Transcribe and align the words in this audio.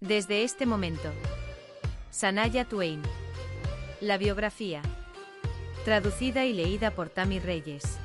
Desde 0.00 0.44
este 0.44 0.64
momento. 0.64 1.12
Sanaya 2.10 2.64
Twain. 2.64 3.02
La 4.00 4.16
biografía. 4.16 4.80
Traducida 5.84 6.46
y 6.46 6.54
leída 6.54 6.92
por 6.92 7.10
Tami 7.10 7.38
Reyes. 7.38 7.98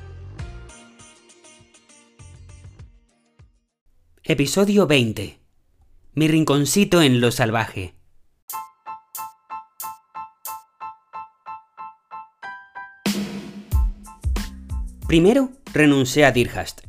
Episodio 4.25 4.87
20. 4.87 5.39
Mi 6.15 6.27
rinconcito 6.27 7.01
en 7.01 7.21
lo 7.21 7.31
salvaje. 7.31 7.95
Primero, 15.07 15.51
renuncié 15.73 16.25
a 16.25 16.33
Dirhast. 16.33 16.81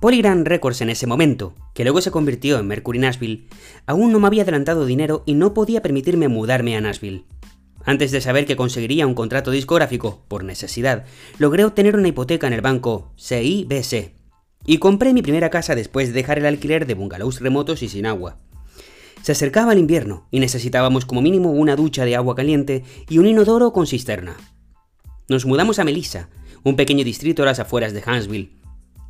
Polygram 0.00 0.44
Records 0.44 0.80
en 0.80 0.90
ese 0.90 1.08
momento, 1.08 1.54
que 1.74 1.82
luego 1.82 2.00
se 2.00 2.12
convirtió 2.12 2.58
en 2.58 2.68
Mercury 2.68 3.00
Nashville, 3.00 3.48
aún 3.84 4.12
no 4.12 4.20
me 4.20 4.28
había 4.28 4.42
adelantado 4.42 4.86
dinero 4.86 5.24
y 5.26 5.34
no 5.34 5.54
podía 5.54 5.82
permitirme 5.82 6.28
mudarme 6.28 6.76
a 6.76 6.80
Nashville. 6.80 7.24
Antes 7.84 8.12
de 8.12 8.20
saber 8.20 8.46
que 8.46 8.54
conseguiría 8.54 9.06
un 9.06 9.14
contrato 9.14 9.50
discográfico, 9.50 10.22
por 10.28 10.44
necesidad, 10.44 11.04
logré 11.38 11.64
obtener 11.64 11.96
una 11.96 12.08
hipoteca 12.08 12.46
en 12.46 12.52
el 12.52 12.60
banco 12.60 13.12
CIBC. 13.18 14.12
Y 14.66 14.78
compré 14.78 15.12
mi 15.12 15.22
primera 15.22 15.50
casa 15.50 15.74
después 15.74 16.08
de 16.08 16.14
dejar 16.14 16.38
el 16.38 16.46
alquiler 16.46 16.86
de 16.86 16.94
bungalows 16.94 17.40
remotos 17.40 17.82
y 17.82 17.88
sin 17.88 18.06
agua. 18.06 18.36
Se 19.22 19.32
acercaba 19.32 19.72
el 19.72 19.78
invierno 19.78 20.28
y 20.30 20.38
necesitábamos 20.38 21.06
como 21.06 21.22
mínimo 21.22 21.50
una 21.50 21.74
ducha 21.74 22.04
de 22.04 22.14
agua 22.14 22.36
caliente 22.36 22.84
y 23.08 23.18
un 23.18 23.26
inodoro 23.26 23.72
con 23.72 23.86
cisterna. 23.86 24.36
Nos 25.28 25.44
mudamos 25.44 25.78
a 25.78 25.84
Melissa, 25.84 26.28
un 26.62 26.76
pequeño 26.76 27.04
distrito 27.04 27.42
a 27.42 27.46
las 27.46 27.58
afueras 27.58 27.92
de 27.92 28.02
Huntsville. 28.06 28.57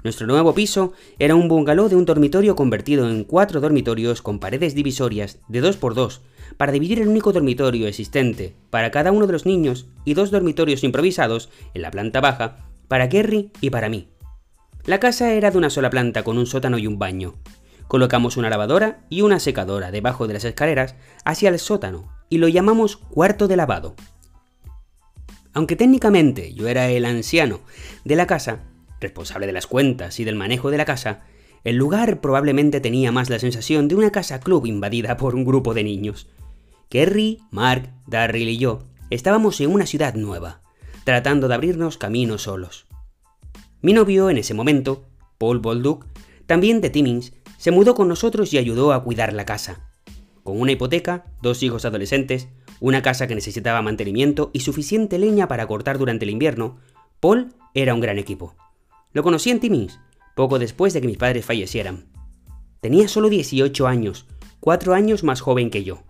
Nuestro 0.05 0.29
nuevo 0.29 0.55
piso 0.55 0.93
era 1.19 1.35
un 1.35 1.49
bungalow 1.49 1.89
de 1.89 1.97
un 1.97 2.05
dormitorio 2.05 2.55
convertido 2.55 3.09
en 3.11 3.25
cuatro 3.25 3.61
dormitorios 3.61 4.23
con 4.23 4.39
paredes 4.39 4.75
divisorias 4.77 5.39
de 5.49 5.61
dos 5.61 5.77
por 5.77 5.95
dos 5.95 6.21
para 6.57 6.71
dividir 6.71 7.01
el 7.01 7.09
único 7.09 7.33
dormitorio 7.33 7.89
existente 7.89 8.55
para 8.71 8.93
cada 8.93 9.11
uno 9.11 9.27
de 9.27 9.33
los 9.33 9.45
niños 9.45 9.87
y 10.05 10.15
dos 10.15 10.31
dormitorios 10.31 10.85
improvisados 10.85 11.49
en 11.75 11.83
la 11.83 11.91
planta 11.91 12.21
baja 12.21 12.69
para 12.87 13.09
Kerry 13.09 13.51
y 13.61 13.71
para 13.71 13.89
mí. 13.89 14.09
La 14.85 15.01
casa 15.01 15.33
era 15.33 15.51
de 15.51 15.59
una 15.59 15.69
sola 15.69 15.91
planta 15.91 16.23
con 16.23 16.39
un 16.39 16.47
sótano 16.47 16.79
y 16.79 16.87
un 16.87 16.99
baño. 16.99 17.35
Colocamos 17.89 18.37
una 18.37 18.51
lavadora 18.51 19.01
y 19.11 19.23
una 19.23 19.41
secadora 19.41 19.91
debajo 19.91 20.29
de 20.29 20.35
las 20.35 20.45
escaleras 20.45 20.95
hacia 21.25 21.49
el 21.49 21.59
sótano 21.59 22.09
y 22.31 22.39
lo 22.39 22.47
llamamos 22.47 22.97
cuarto 22.97 23.49
de 23.49 23.57
lavado. 23.57 23.97
Aunque 25.55 25.75
técnicamente 25.75 26.55
yo 26.55 26.69
era 26.69 26.89
el 26.89 27.05
anciano 27.05 27.61
de 28.05 28.15
la 28.15 28.27
casa, 28.27 28.61
responsable 29.01 29.47
de 29.47 29.53
las 29.53 29.67
cuentas 29.67 30.21
y 30.21 30.25
del 30.25 30.37
manejo 30.37 30.71
de 30.71 30.79
la 30.79 30.85
casa, 30.85 31.23
el 31.65 31.77
lugar 31.77 32.21
probablemente 32.21 32.81
tenía 32.81 33.13
más 33.13 33.31
la 33.31 33.39
sensación 33.39 33.89
de 33.89 33.95
una 33.95 34.11
casa 34.11 34.41
club 34.41 34.67
invadida 34.67 35.17
por 35.17 35.35
un 35.35 35.45
grupo 35.45 35.75
de 35.75 35.85
niños. 35.85 36.29
Kerry, 36.89 37.39
Mark, 37.51 37.93
Darryl 38.07 38.49
y 38.49 38.59
yo 38.59 38.85
estábamos 39.11 39.61
en 39.61 39.73
una 39.73 39.87
ciudad 39.87 40.15
nueva, 40.15 40.63
tratando 41.05 41.49
de 41.49 41.55
abrirnos 41.55 41.99
caminos 41.99 42.43
solos. 42.43 42.87
Mi 43.81 43.93
novio 43.93 44.31
en 44.31 44.39
ese 44.39 44.55
momento, 44.55 45.07
Paul 45.39 45.61
Bolduc, 45.61 46.07
también 46.47 46.81
de 46.81 46.91
Timmins, 46.91 47.33
se 47.57 47.71
mudó 47.71 47.95
con 47.95 48.09
nosotros 48.09 48.53
y 48.53 48.59
ayudó 48.59 48.93
a 48.93 49.03
cuidar 49.03 49.33
la 49.33 49.45
casa. 49.45 49.91
Con 50.43 50.61
una 50.61 50.73
hipoteca, 50.73 51.27
dos 51.43 51.63
hijos 51.63 51.85
adolescentes, 51.85 52.49
una 52.81 53.03
casa 53.03 53.27
que 53.27 53.35
necesitaba 53.35 53.83
mantenimiento 53.83 54.51
y 54.53 54.61
suficiente 54.61 55.19
leña 55.19 55.49
para 55.49 55.67
cortar 55.67 55.99
durante 55.99 56.25
el 56.25 56.31
invierno, 56.31 56.79
Paul 57.21 57.55
era 57.75 57.95
un 57.95 58.01
gran 58.01 58.19
equipo. 58.19 58.55
Lo 59.19 59.25
conocí 59.25 59.51
en 59.51 59.59
Timmins, 59.59 59.99
poco 60.37 60.61
después 60.61 60.95
de 60.95 61.01
que 61.01 61.09
mis 61.09 61.17
padres 61.17 61.45
fallecieran. 61.45 62.07
Tenía 62.81 63.09
solo 63.09 63.29
18 63.29 63.89
años, 63.89 64.27
cuatro 64.61 64.95
años 64.95 65.25
más 65.25 65.41
joven 65.41 65.71
que 65.71 65.83
yo. 65.83 66.05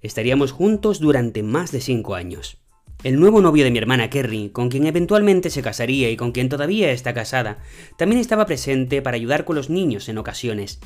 Estaríamos 0.00 0.52
juntos 0.52 1.00
durante 1.00 1.42
más 1.42 1.72
de 1.72 1.80
cinco 1.80 2.14
años. 2.14 2.62
El 3.02 3.18
nuevo 3.18 3.40
novio 3.40 3.64
de 3.64 3.72
mi 3.72 3.78
hermana 3.78 4.08
Kerry, 4.08 4.50
con 4.50 4.68
quien 4.68 4.86
eventualmente 4.86 5.50
se 5.50 5.62
casaría 5.62 6.12
y 6.12 6.16
con 6.16 6.30
quien 6.30 6.48
todavía 6.48 6.92
está 6.92 7.12
casada, 7.12 7.58
también 7.98 8.20
estaba 8.20 8.46
presente 8.46 9.02
para 9.02 9.16
ayudar 9.16 9.44
con 9.44 9.56
los 9.56 9.68
niños 9.68 10.08
en 10.08 10.18
ocasiones. 10.18 10.78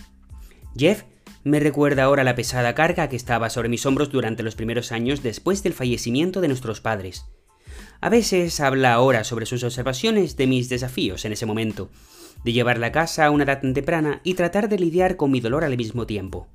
Jeff 0.75 1.03
me 1.45 1.61
recuerda 1.61 2.05
ahora 2.05 2.25
la 2.25 2.35
pesada 2.35 2.75
carga 2.75 3.11
que 3.11 3.17
estaba 3.17 3.51
sobre 3.51 3.69
mis 3.69 3.85
hombros 3.85 4.11
durante 4.11 4.43
los 4.43 4.55
primeros 4.55 4.91
años 4.91 5.23
después 5.23 5.63
del 5.63 5.75
fallecimiento 5.75 6.41
de 6.41 6.49
nuestros 6.49 6.81
padres. 6.81 7.27
A 8.01 8.09
veces 8.11 8.61
habla 8.61 8.93
ahora 8.95 9.25
sobre 9.25 9.47
sus 9.47 9.65
observaciones 9.65 10.37
de 10.37 10.47
mis 10.47 10.69
desafíos 10.69 11.25
en 11.25 11.33
ese 11.33 11.47
momento, 11.47 11.91
de 12.45 12.53
llevar 12.53 12.79
la 12.79 12.93
casa 12.93 13.27
a 13.27 13.31
una 13.31 13.45
edad 13.45 13.61
temprana 13.61 14.21
y 14.23 14.35
tratar 14.35 14.69
de 14.69 14.79
lidiar 14.79 15.17
con 15.17 15.31
mi 15.31 15.41
dolor 15.41 15.65
al 15.65 15.77
mismo 15.77 16.07
tiempo. 16.07 16.47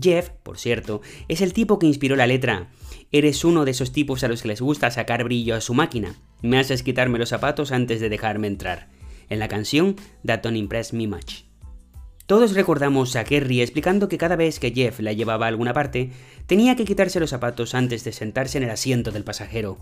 Jeff, 0.00 0.28
por 0.42 0.58
cierto, 0.58 1.00
es 1.28 1.40
el 1.40 1.52
tipo 1.52 1.78
que 1.78 1.86
inspiró 1.86 2.14
la 2.14 2.26
letra 2.26 2.68
Eres 3.10 3.44
uno 3.44 3.64
de 3.64 3.72
esos 3.72 3.90
tipos 3.90 4.22
a 4.22 4.28
los 4.28 4.42
que 4.42 4.48
les 4.48 4.60
gusta 4.60 4.90
sacar 4.90 5.24
brillo 5.24 5.56
a 5.56 5.60
su 5.60 5.74
máquina. 5.74 6.14
Me 6.42 6.58
haces 6.58 6.84
quitarme 6.84 7.18
los 7.18 7.30
zapatos 7.30 7.72
antes 7.72 8.00
de 8.00 8.08
dejarme 8.08 8.46
entrar. 8.46 8.88
En 9.28 9.40
la 9.40 9.48
canción 9.48 9.96
That 10.24 10.42
Don't 10.42 10.56
Impress 10.56 10.92
Me 10.92 11.08
Much. 11.08 11.42
Todos 12.26 12.54
recordamos 12.54 13.16
a 13.16 13.24
Kerry 13.24 13.62
explicando 13.62 14.08
que 14.08 14.18
cada 14.18 14.36
vez 14.36 14.60
que 14.60 14.70
Jeff 14.70 15.00
la 15.00 15.12
llevaba 15.12 15.46
a 15.46 15.48
alguna 15.48 15.72
parte, 15.72 16.12
tenía 16.46 16.76
que 16.76 16.84
quitarse 16.84 17.18
los 17.18 17.30
zapatos 17.30 17.74
antes 17.74 18.04
de 18.04 18.12
sentarse 18.12 18.58
en 18.58 18.64
el 18.64 18.70
asiento 18.70 19.10
del 19.10 19.24
pasajero. 19.24 19.78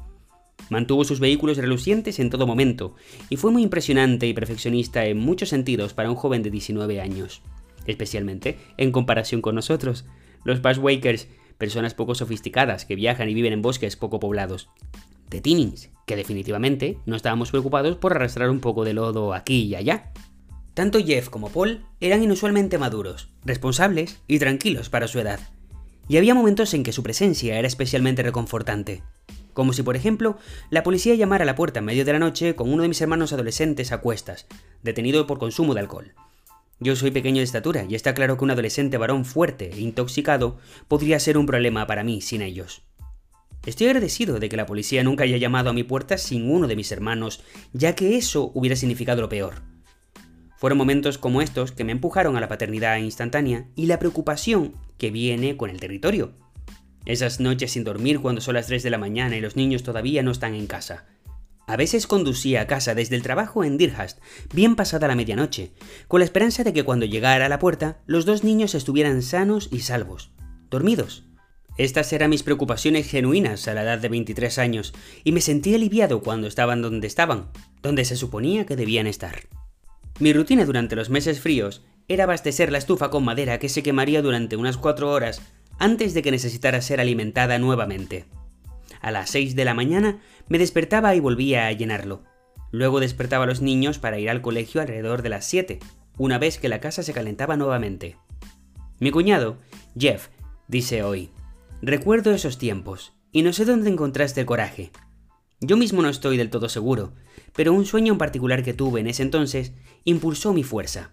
Mantuvo 0.70 1.04
sus 1.04 1.20
vehículos 1.20 1.56
relucientes 1.56 2.19
en 2.19 2.30
todo 2.30 2.46
momento, 2.46 2.94
y 3.30 3.36
fue 3.36 3.50
muy 3.50 3.62
impresionante 3.62 4.26
y 4.26 4.34
perfeccionista 4.34 5.04
en 5.06 5.19
muchos 5.19 5.48
sentidos 5.48 5.94
para 5.94 6.10
un 6.10 6.16
joven 6.16 6.42
de 6.42 6.50
19 6.50 7.00
años, 7.00 7.42
especialmente 7.86 8.58
en 8.76 8.92
comparación 8.92 9.41
con 9.41 9.54
nosotros, 9.54 10.04
los 10.44 10.62
Bushwakers, 10.62 11.28
personas 11.58 11.94
poco 11.94 12.14
sofisticadas 12.14 12.84
que 12.84 12.94
viajan 12.94 13.28
y 13.28 13.34
viven 13.34 13.52
en 13.52 13.62
bosques 13.62 13.96
poco 13.96 14.20
poblados. 14.20 14.69
De 15.28 15.41
Timmins, 15.41 15.91
que 16.06 16.16
definitivamente 16.16 16.98
no 17.04 17.16
estábamos 17.16 17.50
preocupados 17.50 17.96
por 17.96 18.12
arrastrar 18.12 18.48
un 18.48 18.60
poco 18.60 18.84
de 18.84 18.94
lodo 18.94 19.34
aquí 19.34 19.64
y 19.64 19.75
allá. 19.75 20.12
Tanto 20.72 21.04
Jeff 21.04 21.28
como 21.28 21.50
Paul 21.50 21.84
eran 22.00 22.22
inusualmente 22.22 22.78
maduros, 22.78 23.28
responsables 23.44 24.20
y 24.26 24.38
tranquilos 24.38 24.88
para 24.88 25.08
su 25.08 25.19
edad. 25.19 25.40
Y 26.08 26.16
había 26.16 26.34
momentos 26.34 26.72
en 26.72 26.84
que 26.84 26.92
su 26.92 27.02
presencia 27.02 27.58
era 27.58 27.69
especialmente 27.69 28.22
reconfortante. 28.22 29.02
Como 29.58 29.72
si, 29.72 29.82
por 29.82 29.96
ejemplo, 29.96 30.38
la 30.70 30.84
policía 30.84 31.16
llamara 31.16 31.42
a 31.42 31.44
la 31.44 31.56
puerta 31.56 31.80
en 31.80 31.84
medio 31.84 32.04
de 32.04 32.12
la 32.12 32.20
noche 32.20 32.54
con 32.54 32.72
uno 32.72 32.82
de 32.82 32.88
mis 32.88 33.00
hermanos 33.00 33.32
adolescentes 33.32 33.91
a 33.91 33.98
cuestas, 33.98 34.46
detenido 34.84 35.26
por 35.26 35.41
consumo 35.41 35.74
de 35.74 35.80
alcohol. 35.80 36.14
Yo 36.78 36.94
soy 36.94 37.10
pequeño 37.10 37.38
de 37.38 37.42
estatura 37.42 37.84
y 37.88 37.96
está 37.96 38.14
claro 38.14 38.36
que 38.36 38.44
un 38.44 38.52
adolescente 38.52 38.98
varón 38.98 39.24
fuerte 39.24 39.72
e 39.72 39.80
intoxicado 39.80 40.58
podría 40.86 41.19
ser 41.19 41.36
un 41.36 41.46
problema 41.46 41.88
para 41.88 42.04
mí 42.04 42.20
sin 42.20 42.41
ellos. 42.41 42.82
Estoy 43.66 43.88
agradecido 43.88 44.38
de 44.38 44.48
que 44.48 44.56
la 44.56 44.64
policía 44.64 45.02
nunca 45.02 45.24
haya 45.24 45.38
llamado 45.38 45.70
a 45.70 45.72
mi 45.72 45.82
puerta 45.82 46.19
sin 46.19 46.48
uno 46.48 46.69
de 46.69 46.76
mis 46.76 46.92
hermanos, 46.92 47.42
ya 47.72 47.96
que 47.96 48.16
eso 48.16 48.52
hubiera 48.54 48.76
significado 48.76 49.22
lo 49.22 49.28
peor. 49.28 49.62
Fueron 50.56 50.78
momentos 50.78 51.19
como 51.19 51.42
estos 51.42 51.72
que 51.72 51.82
me 51.82 51.90
empujaron 51.90 52.36
a 52.36 52.40
la 52.40 52.46
paternidad 52.46 52.98
instantánea 52.98 53.66
y 53.75 53.86
la 53.86 53.98
preocupación 53.98 54.75
que 54.98 55.10
viene 55.10 55.56
con 55.56 55.69
el 55.69 55.80
territorio. 55.80 56.32
Esas 57.08 57.41
noches 57.41 57.72
sin 57.72 57.84
dormir 57.84 58.20
cuando 58.20 58.42
son 58.42 58.52
las 58.52 58.66
3 58.66 58.82
de 58.82 58.91
la 58.91 58.98
mañana 58.98 59.34
y 59.34 59.41
los 59.41 59.56
niños 59.56 59.82
todavía 59.82 60.22
no 60.22 60.30
están 60.30 60.54
en 60.54 60.66
casa. 60.66 61.06
A 61.66 61.74
veces 61.74 62.06
conducía 62.06 62.60
a 62.60 62.66
casa 62.66 62.94
desde 62.94 63.16
el 63.16 63.22
trabajo 63.22 63.64
en 63.64 63.78
Dirhast, 63.78 64.19
bien 64.52 64.76
pasada 64.76 65.08
la 65.08 65.14
medianoche, 65.14 65.72
con 66.06 66.20
la 66.20 66.26
esperanza 66.26 66.64
de 66.64 66.74
que 66.74 66.82
cuando 66.82 67.06
llegara 67.06 67.46
a 67.46 67.48
la 67.48 67.58
puerta 67.58 68.02
los 68.06 68.26
dos 68.26 68.44
niños 68.44 68.74
estuvieran 68.74 69.22
sanos 69.22 69.70
y 69.72 69.80
salvos, 69.80 70.32
dormidos. 70.69 71.24
Estas 71.78 72.12
eran 72.12 72.28
mis 72.28 72.42
preocupaciones 72.42 73.08
genuinas 73.08 73.66
a 73.69 73.75
la 73.75 73.84
edad 73.84 73.98
de 73.98 74.10
23 74.10 74.58
años, 74.58 74.92
y 75.25 75.32
me 75.32 75.40
sentí 75.40 75.75
aliviado 75.75 76.20
cuando 76.20 76.46
estaban 76.46 76.82
donde 76.82 77.06
estaban, 77.06 77.48
donde 77.80 78.04
se 78.04 78.16
suponía 78.16 78.66
que 78.66 78.76
debían 78.76 79.06
estar. 79.06 79.48
Mi 80.19 80.34
rutina 80.34 80.66
durante 80.66 80.94
los 80.94 81.08
meses 81.08 81.40
fríos 81.40 81.82
era 82.06 82.25
abastecer 82.25 82.70
la 82.70 82.78
estufa 82.78 83.08
con 83.08 83.25
madera 83.25 83.58
que 83.58 83.70
se 83.70 83.82
quemaría 83.82 84.20
durante 84.20 84.56
unas 84.56 84.76
cuatro 84.76 85.10
horas 85.10 85.40
antes 85.78 86.14
de 86.14 86.22
que 86.22 86.30
necesitara 86.30 86.82
ser 86.82 87.00
alimentada 87.00 87.58
nuevamente. 87.58 88.26
A 89.00 89.10
las 89.10 89.30
6 89.30 89.54
de 89.54 89.64
la 89.64 89.75
mañana 89.75 90.20
me 90.48 90.58
despertaba 90.58 91.14
y 91.14 91.20
volvía 91.20 91.66
a 91.66 91.72
llenarlo. 91.72 92.25
Luego 92.70 93.00
despertaba 93.00 93.44
a 93.44 93.46
los 93.46 93.62
niños 93.62 93.98
para 93.98 94.19
ir 94.19 94.28
al 94.28 94.42
colegio 94.42 94.80
alrededor 94.80 95.22
de 95.22 95.28
las 95.28 95.46
7, 95.46 95.78
una 96.19 96.38
vez 96.38 96.58
que 96.58 96.69
la 96.69 96.80
casa 96.80 97.02
se 97.02 97.12
calentaba 97.12 97.56
nuevamente. 97.56 98.16
Mi 98.98 99.10
cuñado, 99.10 99.58
Jeff, 99.96 100.28
dice 100.66 101.02
hoy, 101.02 101.30
recuerdo 101.81 102.32
esos 102.32 102.58
tiempos, 102.58 103.12
y 103.31 103.42
no 103.42 103.52
sé 103.52 103.64
dónde 103.64 103.90
encontraste 103.90 104.40
el 104.40 104.46
coraje. 104.46 104.90
Yo 105.60 105.76
mismo 105.76 106.02
no 106.02 106.08
estoy 106.08 106.36
del 106.36 106.50
todo 106.50 106.69
seguro, 106.69 107.12
pero 107.54 107.72
un 107.72 107.86
sueño 107.86 108.12
en 108.12 108.19
particular 108.19 108.62
que 108.62 108.74
tuve 108.74 109.00
en 109.00 109.06
ese 109.06 109.22
entonces 109.22 109.72
impulsó 110.04 110.52
mi 110.52 110.64
fuerza. 110.64 111.12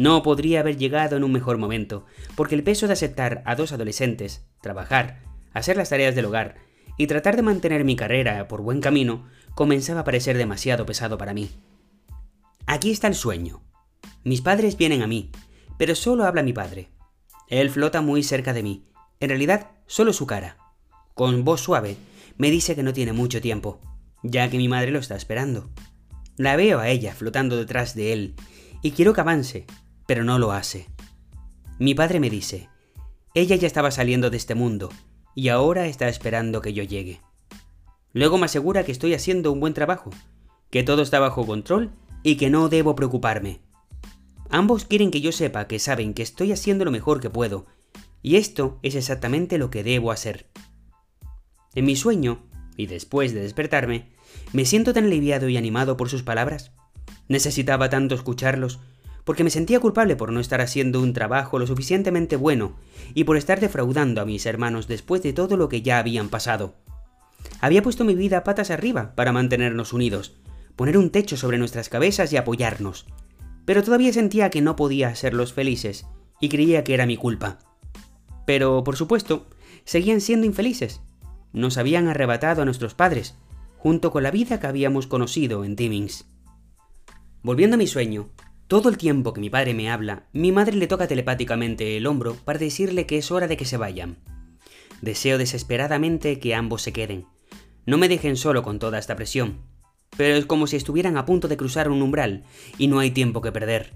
No 0.00 0.22
podría 0.22 0.60
haber 0.60 0.78
llegado 0.78 1.18
en 1.18 1.24
un 1.24 1.32
mejor 1.32 1.58
momento, 1.58 2.06
porque 2.34 2.54
el 2.54 2.62
peso 2.62 2.86
de 2.86 2.94
aceptar 2.94 3.42
a 3.44 3.54
dos 3.54 3.70
adolescentes, 3.72 4.46
trabajar, 4.62 5.20
hacer 5.52 5.76
las 5.76 5.90
tareas 5.90 6.14
del 6.14 6.24
hogar 6.24 6.54
y 6.96 7.06
tratar 7.06 7.36
de 7.36 7.42
mantener 7.42 7.84
mi 7.84 7.96
carrera 7.96 8.48
por 8.48 8.62
buen 8.62 8.80
camino 8.80 9.26
comenzaba 9.54 10.00
a 10.00 10.04
parecer 10.04 10.38
demasiado 10.38 10.86
pesado 10.86 11.18
para 11.18 11.34
mí. 11.34 11.50
Aquí 12.64 12.90
está 12.90 13.08
el 13.08 13.14
sueño. 13.14 13.60
Mis 14.24 14.40
padres 14.40 14.78
vienen 14.78 15.02
a 15.02 15.06
mí, 15.06 15.32
pero 15.76 15.94
solo 15.94 16.24
habla 16.24 16.42
mi 16.42 16.54
padre. 16.54 16.88
Él 17.48 17.68
flota 17.68 18.00
muy 18.00 18.22
cerca 18.22 18.54
de 18.54 18.62
mí, 18.62 18.86
En 19.20 19.28
realidad, 19.28 19.72
solo 19.86 20.14
su 20.14 20.26
cara. 20.26 20.56
Con 21.12 21.44
voz 21.44 21.60
suave, 21.60 21.98
me 22.38 22.50
dice 22.50 22.74
que 22.74 22.82
no 22.82 22.94
tiene 22.94 23.12
mucho 23.12 23.42
tiempo, 23.42 23.82
ya 24.22 24.48
que 24.48 24.56
mi 24.56 24.66
madre 24.66 24.92
lo 24.92 24.98
está 24.98 25.14
esperando. 25.14 25.68
La 26.38 26.56
veo 26.56 26.78
a 26.78 26.88
ella 26.88 27.14
flotando 27.14 27.58
detrás 27.58 27.94
de 27.94 28.14
él, 28.14 28.34
y 28.80 28.92
quiero 28.92 29.12
que 29.12 29.20
avance, 29.20 29.66
pero 30.10 30.24
no 30.24 30.40
lo 30.40 30.50
hace. 30.50 30.88
Mi 31.78 31.94
padre 31.94 32.18
me 32.18 32.30
dice, 32.30 32.68
ella 33.32 33.54
ya 33.54 33.68
estaba 33.68 33.92
saliendo 33.92 34.28
de 34.28 34.38
este 34.38 34.56
mundo, 34.56 34.90
y 35.36 35.50
ahora 35.50 35.86
está 35.86 36.08
esperando 36.08 36.60
que 36.60 36.72
yo 36.72 36.82
llegue. 36.82 37.20
Luego 38.12 38.36
me 38.36 38.46
asegura 38.46 38.82
que 38.82 38.90
estoy 38.90 39.14
haciendo 39.14 39.52
un 39.52 39.60
buen 39.60 39.72
trabajo, 39.72 40.10
que 40.68 40.82
todo 40.82 41.02
está 41.02 41.20
bajo 41.20 41.46
control 41.46 41.92
y 42.24 42.34
que 42.38 42.50
no 42.50 42.68
debo 42.68 42.96
preocuparme. 42.96 43.60
Ambos 44.48 44.84
quieren 44.84 45.12
que 45.12 45.20
yo 45.20 45.30
sepa 45.30 45.68
que 45.68 45.78
saben 45.78 46.12
que 46.12 46.24
estoy 46.24 46.50
haciendo 46.50 46.84
lo 46.84 46.90
mejor 46.90 47.20
que 47.20 47.30
puedo, 47.30 47.66
y 48.20 48.34
esto 48.34 48.80
es 48.82 48.96
exactamente 48.96 49.58
lo 49.58 49.70
que 49.70 49.84
debo 49.84 50.10
hacer. 50.10 50.50
En 51.76 51.84
mi 51.84 51.94
sueño, 51.94 52.42
y 52.76 52.86
después 52.86 53.32
de 53.32 53.42
despertarme, 53.42 54.10
me 54.52 54.64
siento 54.64 54.92
tan 54.92 55.04
aliviado 55.04 55.48
y 55.48 55.56
animado 55.56 55.96
por 55.96 56.08
sus 56.08 56.24
palabras. 56.24 56.72
Necesitaba 57.28 57.90
tanto 57.90 58.16
escucharlos, 58.16 58.80
porque 59.24 59.44
me 59.44 59.50
sentía 59.50 59.80
culpable 59.80 60.16
por 60.16 60.32
no 60.32 60.40
estar 60.40 60.60
haciendo 60.60 61.00
un 61.00 61.12
trabajo 61.12 61.58
lo 61.58 61.66
suficientemente 61.66 62.36
bueno 62.36 62.76
y 63.14 63.24
por 63.24 63.36
estar 63.36 63.60
defraudando 63.60 64.20
a 64.20 64.24
mis 64.24 64.46
hermanos 64.46 64.88
después 64.88 65.22
de 65.22 65.32
todo 65.32 65.56
lo 65.56 65.68
que 65.68 65.82
ya 65.82 65.98
habían 65.98 66.28
pasado. 66.28 66.74
Había 67.60 67.82
puesto 67.82 68.04
mi 68.04 68.14
vida 68.14 68.44
patas 68.44 68.70
arriba 68.70 69.14
para 69.14 69.32
mantenernos 69.32 69.92
unidos, 69.92 70.36
poner 70.76 70.96
un 70.96 71.10
techo 71.10 71.36
sobre 71.36 71.58
nuestras 71.58 71.88
cabezas 71.88 72.32
y 72.32 72.36
apoyarnos. 72.36 73.06
Pero 73.64 73.82
todavía 73.82 74.12
sentía 74.12 74.50
que 74.50 74.62
no 74.62 74.76
podía 74.76 75.08
hacerlos 75.08 75.52
felices 75.52 76.06
y 76.40 76.48
creía 76.48 76.84
que 76.84 76.94
era 76.94 77.06
mi 77.06 77.16
culpa. 77.16 77.58
Pero, 78.46 78.82
por 78.82 78.96
supuesto, 78.96 79.46
seguían 79.84 80.20
siendo 80.20 80.46
infelices. 80.46 81.02
Nos 81.52 81.76
habían 81.78 82.08
arrebatado 82.08 82.62
a 82.62 82.64
nuestros 82.64 82.94
padres, 82.94 83.36
junto 83.76 84.10
con 84.10 84.22
la 84.22 84.30
vida 84.30 84.58
que 84.58 84.66
habíamos 84.66 85.06
conocido 85.06 85.64
en 85.64 85.76
Timmins. 85.76 86.26
Volviendo 87.42 87.74
a 87.74 87.78
mi 87.78 87.86
sueño, 87.86 88.30
todo 88.70 88.88
el 88.88 88.98
tiempo 88.98 89.32
que 89.32 89.40
mi 89.40 89.50
padre 89.50 89.74
me 89.74 89.90
habla, 89.90 90.28
mi 90.32 90.52
madre 90.52 90.76
le 90.76 90.86
toca 90.86 91.08
telepáticamente 91.08 91.96
el 91.96 92.06
hombro 92.06 92.36
para 92.36 92.60
decirle 92.60 93.04
que 93.04 93.18
es 93.18 93.32
hora 93.32 93.48
de 93.48 93.56
que 93.56 93.64
se 93.64 93.76
vayan. 93.76 94.18
Deseo 95.02 95.38
desesperadamente 95.38 96.38
que 96.38 96.54
ambos 96.54 96.82
se 96.82 96.92
queden. 96.92 97.26
No 97.84 97.98
me 97.98 98.08
dejen 98.08 98.36
solo 98.36 98.62
con 98.62 98.78
toda 98.78 99.00
esta 99.00 99.16
presión. 99.16 99.58
Pero 100.16 100.36
es 100.36 100.46
como 100.46 100.68
si 100.68 100.76
estuvieran 100.76 101.16
a 101.16 101.26
punto 101.26 101.48
de 101.48 101.56
cruzar 101.56 101.90
un 101.90 102.00
umbral 102.00 102.44
y 102.78 102.86
no 102.86 103.00
hay 103.00 103.10
tiempo 103.10 103.40
que 103.40 103.50
perder. 103.50 103.92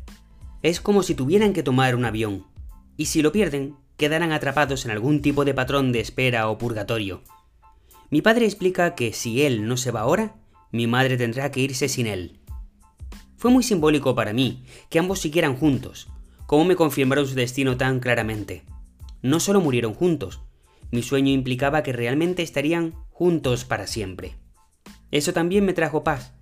Es 0.61 0.81
como 0.81 1.05
si 1.05 1.15
tuvieran 1.15 1.53
que 1.53 1.63
tomar 1.63 1.95
un 1.95 2.05
avión. 2.05 2.45
Y 2.97 3.05
si 3.05 3.23
lo 3.23 3.31
pierden, 3.31 3.77
quedarán 3.97 4.33
atrapados 4.33 4.87
en 4.87 4.91
algún 4.91 5.23
tipo 5.23 5.45
de 5.45 5.55
patrón 5.55 5.93
de 5.93 6.01
espera 6.01 6.51
o 6.51 6.59
purgatorio. 6.59 7.23
Mi 8.11 8.23
padre 8.23 8.47
explica 8.47 8.97
que 8.97 9.13
si 9.13 9.43
él 9.43 9.69
no 9.69 9.77
se 9.77 9.93
va 9.93 10.01
ahora, 10.01 10.35
mi 10.73 10.89
madre 10.89 11.17
tendrá 11.17 11.53
que 11.53 11.61
irse 11.61 11.89
sin 11.89 12.09
él. 12.09 12.41
Fue 13.45 13.51
muy 13.51 13.63
simbólico 13.63 14.15
para 14.15 14.33
mí 14.33 14.65
que 14.89 14.99
ambos 14.99 15.19
siguieran 15.19 15.55
juntos, 15.55 16.09
como 16.47 16.65
me 16.65 16.77
confirmaron 16.77 17.27
su 17.27 17.35
destino 17.35 17.77
tan 17.77 18.01
claramente. 18.01 18.63
No 19.21 19.39
solo 19.39 19.61
murieron 19.61 19.93
juntos, 19.93 20.41
mi 20.91 21.03
sueño 21.03 21.31
implicaba 21.31 21.83
que 21.83 21.93
realmente 21.93 22.43
estarían 22.43 22.95
juntos 23.11 23.67
para 23.67 23.87
siempre. 23.87 24.37
Eso 25.11 25.35
también 25.35 25.67
me 25.67 25.75
trajo 25.75 26.03
paz, 26.03 26.33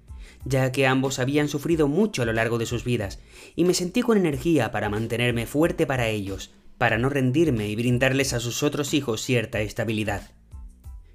ya 0.45 0.71
que 0.71 0.87
ambos 0.87 1.19
habían 1.19 1.49
sufrido 1.49 1.89
mucho 1.89 2.23
a 2.23 2.25
lo 2.25 2.33
largo 2.33 2.57
de 2.57 2.67
sus 2.67 2.85
vidas, 2.85 3.19
y 3.57 3.65
me 3.65 3.75
sentí 3.75 4.03
con 4.03 4.17
energía 4.17 4.71
para 4.71 4.89
mantenerme 4.89 5.47
fuerte 5.47 5.89
para 5.89 6.07
ellos, 6.07 6.53
para 6.79 6.99
no 6.99 7.09
rendirme 7.09 7.67
y 7.69 7.75
brindarles 7.75 8.33
a 8.33 8.39
sus 8.39 8.63
otros 8.63 8.95
hijos 8.95 9.23
cierta 9.23 9.61
estabilidad. 9.61 10.31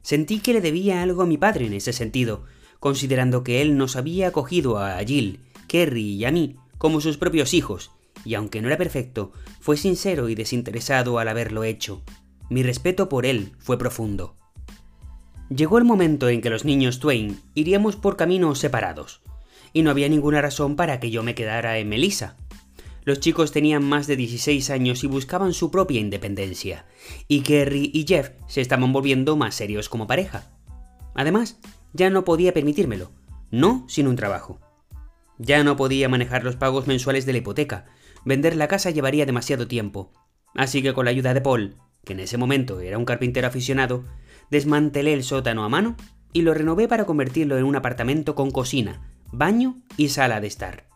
Sentí 0.02 0.40
que 0.40 0.52
le 0.52 0.60
debía 0.60 1.02
algo 1.02 1.22
a 1.22 1.28
mi 1.28 1.38
padre 1.38 1.66
en 1.66 1.72
ese 1.72 1.94
sentido, 1.94 2.44
considerando 2.82 3.46
que 3.46 3.62
él 3.62 3.78
nos 3.78 3.96
había 3.96 4.28
acogido 4.28 4.80
a 4.80 5.00
Jill, 5.00 5.40
Kerry 5.68 6.14
y 6.14 6.26
a 6.26 6.32
mí 6.32 6.56
como 6.78 7.02
sus 7.02 7.18
propios 7.18 7.54
hijos, 7.54 7.92
y 8.24 8.36
aunque 8.36 8.62
no 8.62 8.68
era 8.68 8.78
perfecto, 8.78 9.32
fue 9.60 9.78
sincero 9.78 10.30
y 10.30 10.36
desinteresado 10.36 11.20
al 11.20 11.28
haberlo 11.28 11.64
hecho. 11.64 12.04
Mi 12.50 12.64
respeto 12.64 13.10
por 13.10 13.26
él 13.26 13.54
fue 13.58 13.78
profundo. 13.78 14.36
Llegó 15.50 15.78
el 15.78 15.86
momento 15.86 16.30
en 16.30 16.42
que 16.42 16.50
los 16.50 16.66
niños 16.66 17.00
Twain 17.00 17.40
iríamos 17.56 17.96
por 17.96 18.16
caminos 18.16 18.60
separados, 18.60 19.22
y 19.74 19.82
no 19.82 19.92
había 19.92 20.10
ninguna 20.10 20.42
razón 20.42 20.76
para 20.76 21.00
que 21.00 21.10
yo 21.10 21.24
me 21.24 21.36
quedara 21.36 21.78
en 21.80 21.90
Melissa, 21.90 22.38
los 23.08 23.22
chicos 23.22 23.54
tenían 23.54 23.86
más 23.86 24.06
de 24.06 24.18
16 24.18 24.70
años 24.70 25.02
y 25.06 25.08
buscaban 25.08 25.54
su 25.54 25.72
propia 25.72 26.02
independencia, 26.02 26.86
y 27.30 27.40
Kerry 27.40 27.90
y 27.94 28.06
Jeff 28.06 28.32
se 28.48 28.60
estaban 28.60 28.92
volviendo 28.92 29.38
más 29.38 29.56
serios 29.56 29.88
como 29.88 30.08
pareja. 30.08 30.52
Además, 31.16 31.58
ya 31.94 32.10
no 32.10 32.26
podía 32.26 32.54
permitírmelo, 32.54 33.14
no 33.50 33.86
sin 33.88 34.10
un 34.10 34.18
trabajo. 34.18 34.60
Ya 35.38 35.64
no 35.64 35.76
podía 35.76 36.10
manejar 36.10 36.44
los 36.44 36.56
pagos 36.56 36.88
mensuales 36.88 37.26
de 37.26 37.34
la 37.34 37.38
hipoteca, 37.40 37.86
vender 38.26 38.56
la 38.56 38.68
casa 38.68 38.90
llevaría 38.90 39.26
demasiado 39.26 39.68
tiempo, 39.68 40.12
así 40.56 40.82
que 40.82 40.94
con 40.94 41.06
la 41.06 41.12
ayuda 41.12 41.34
de 41.34 41.42
Paul, 41.42 41.76
que 42.04 42.14
en 42.14 42.22
ese 42.22 42.38
momento 42.38 42.80
era 42.80 42.98
un 42.98 43.06
carpintero 43.06 43.48
aficionado, 43.48 44.06
desmantelé 44.50 45.14
el 45.14 45.24
sótano 45.24 45.64
a 45.64 45.70
mano 45.70 45.96
y 46.34 46.42
lo 46.42 46.54
renové 46.54 46.88
para 46.88 47.06
convertirlo 47.06 47.58
en 47.58 47.66
un 47.66 47.76
apartamento 47.76 48.36
con 48.36 48.52
cocina, 48.52 49.02
baño 49.32 49.76
y 49.98 50.10
sala 50.10 50.40
de 50.40 50.48
estar. 50.48 50.88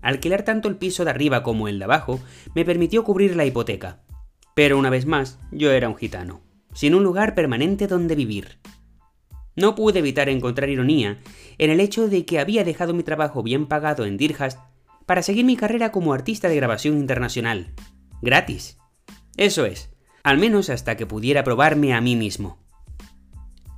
Alquilar 0.00 0.44
tanto 0.44 0.68
el 0.68 0.76
piso 0.76 1.04
de 1.04 1.10
arriba 1.10 1.42
como 1.42 1.68
el 1.68 1.78
de 1.78 1.84
abajo 1.84 2.20
me 2.54 2.64
permitió 2.64 3.04
cubrir 3.04 3.36
la 3.36 3.44
hipoteca. 3.44 4.02
Pero 4.54 4.78
una 4.78 4.90
vez 4.90 5.06
más, 5.06 5.38
yo 5.50 5.70
era 5.72 5.88
un 5.88 5.96
gitano, 5.96 6.40
sin 6.72 6.94
un 6.94 7.02
lugar 7.02 7.34
permanente 7.34 7.86
donde 7.86 8.14
vivir. 8.14 8.58
No 9.58 9.74
pude 9.74 9.98
evitar 9.98 10.28
encontrar 10.28 10.70
ironía 10.70 11.18
en 11.58 11.70
el 11.70 11.80
hecho 11.80 12.06
de 12.06 12.24
que 12.24 12.38
había 12.38 12.62
dejado 12.62 12.94
mi 12.94 13.02
trabajo 13.02 13.42
bien 13.42 13.66
pagado 13.66 14.04
en 14.04 14.16
Dirhast 14.16 14.60
para 15.04 15.24
seguir 15.24 15.44
mi 15.44 15.56
carrera 15.56 15.90
como 15.90 16.14
artista 16.14 16.48
de 16.48 16.54
grabación 16.54 16.96
internacional. 16.96 17.74
Gratis. 18.22 18.78
Eso 19.36 19.66
es, 19.66 19.90
al 20.22 20.38
menos 20.38 20.70
hasta 20.70 20.96
que 20.96 21.06
pudiera 21.06 21.42
probarme 21.42 21.92
a 21.92 22.00
mí 22.00 22.14
mismo. 22.14 22.62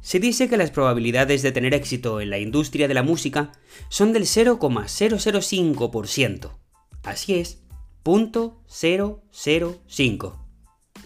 Se 0.02 0.20
dice 0.20 0.50
que 0.50 0.58
las 0.58 0.70
probabilidades 0.70 1.40
de 1.40 1.50
tener 1.50 1.72
éxito 1.72 2.20
en 2.20 2.28
la 2.28 2.36
industria 2.36 2.86
de 2.86 2.92
la 2.92 3.02
música 3.02 3.52
son 3.88 4.12
del 4.12 4.24
0,005%. 4.24 6.58
Así 7.04 7.36
es, 7.36 7.62
.005. 8.04 10.34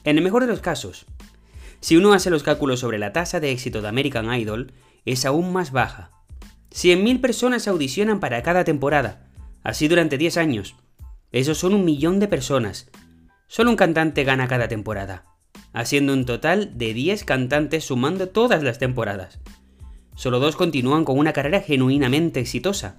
En 0.03 0.19
el 0.19 0.25
mejor 0.25 0.43
de 0.43 0.49
los 0.49 0.59
casos, 0.59 1.06
si 1.85 1.99
uno 1.99 2.15
hace 2.15 2.31
los 2.31 2.43
cálculos 2.43 2.81
sobre 2.81 2.99
la 2.99 3.12
tasa 3.12 3.41
de 3.41 3.50
éxito 3.50 3.83
de 3.83 3.88
American 3.88 4.33
Idol, 4.33 4.73
es 5.05 5.26
aún 5.26 5.53
más 5.53 5.71
baja. 5.71 6.12
100.000 6.71 7.21
personas 7.21 7.69
audicionan 7.69 8.21
para 8.21 8.43
cada 8.43 8.64
temporada, 8.64 9.29
así 9.62 9.87
durante 9.87 10.17
10 10.17 10.38
años. 10.38 10.76
Esos 11.31 11.59
son 11.59 11.75
un 11.75 11.85
millón 11.85 12.21
de 12.21 12.29
personas. 12.29 12.91
Solo 13.49 13.69
un 13.69 13.76
cantante 13.76 14.25
gana 14.25 14.49
cada 14.49 14.67
temporada 14.67 15.26
haciendo 15.75 16.14
un 16.14 16.25
total 16.25 16.79
de 16.79 16.95
10 16.95 17.23
cantantes 17.25 17.85
sumando 17.85 18.31
todas 18.31 18.62
las 18.62 18.79
temporadas. 18.79 19.41
Solo 20.14 20.41
dos 20.41 20.57
continúan 20.57 21.05
con 21.05 21.19
una 21.19 21.35
carrera 21.35 21.61
genuinamente 21.61 22.41
exitosa, 22.41 22.97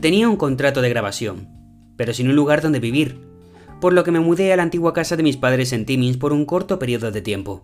Tenía 0.03 0.29
un 0.29 0.35
contrato 0.35 0.83
de 0.83 0.89
grabación, 0.89 1.47
pero 1.97 2.13
sin 2.13 2.29
un 2.29 2.35
lugar 2.35 2.61
donde 2.61 2.81
vivir, 2.81 3.21
por 3.81 3.93
lo 3.93 4.03
que 4.03 4.11
me 4.11 4.19
mudé 4.19 4.53
a 4.53 4.57
la 4.57 4.65
antigua 4.65 4.93
casa 4.93 5.15
de 5.17 5.23
mis 5.23 5.37
padres 5.37 5.73
en 5.73 5.87
Timmins 5.87 6.17
por 6.17 6.33
un 6.33 6.45
corto 6.45 6.81
periodo 6.81 7.13
de 7.13 7.23
tiempo. 7.23 7.63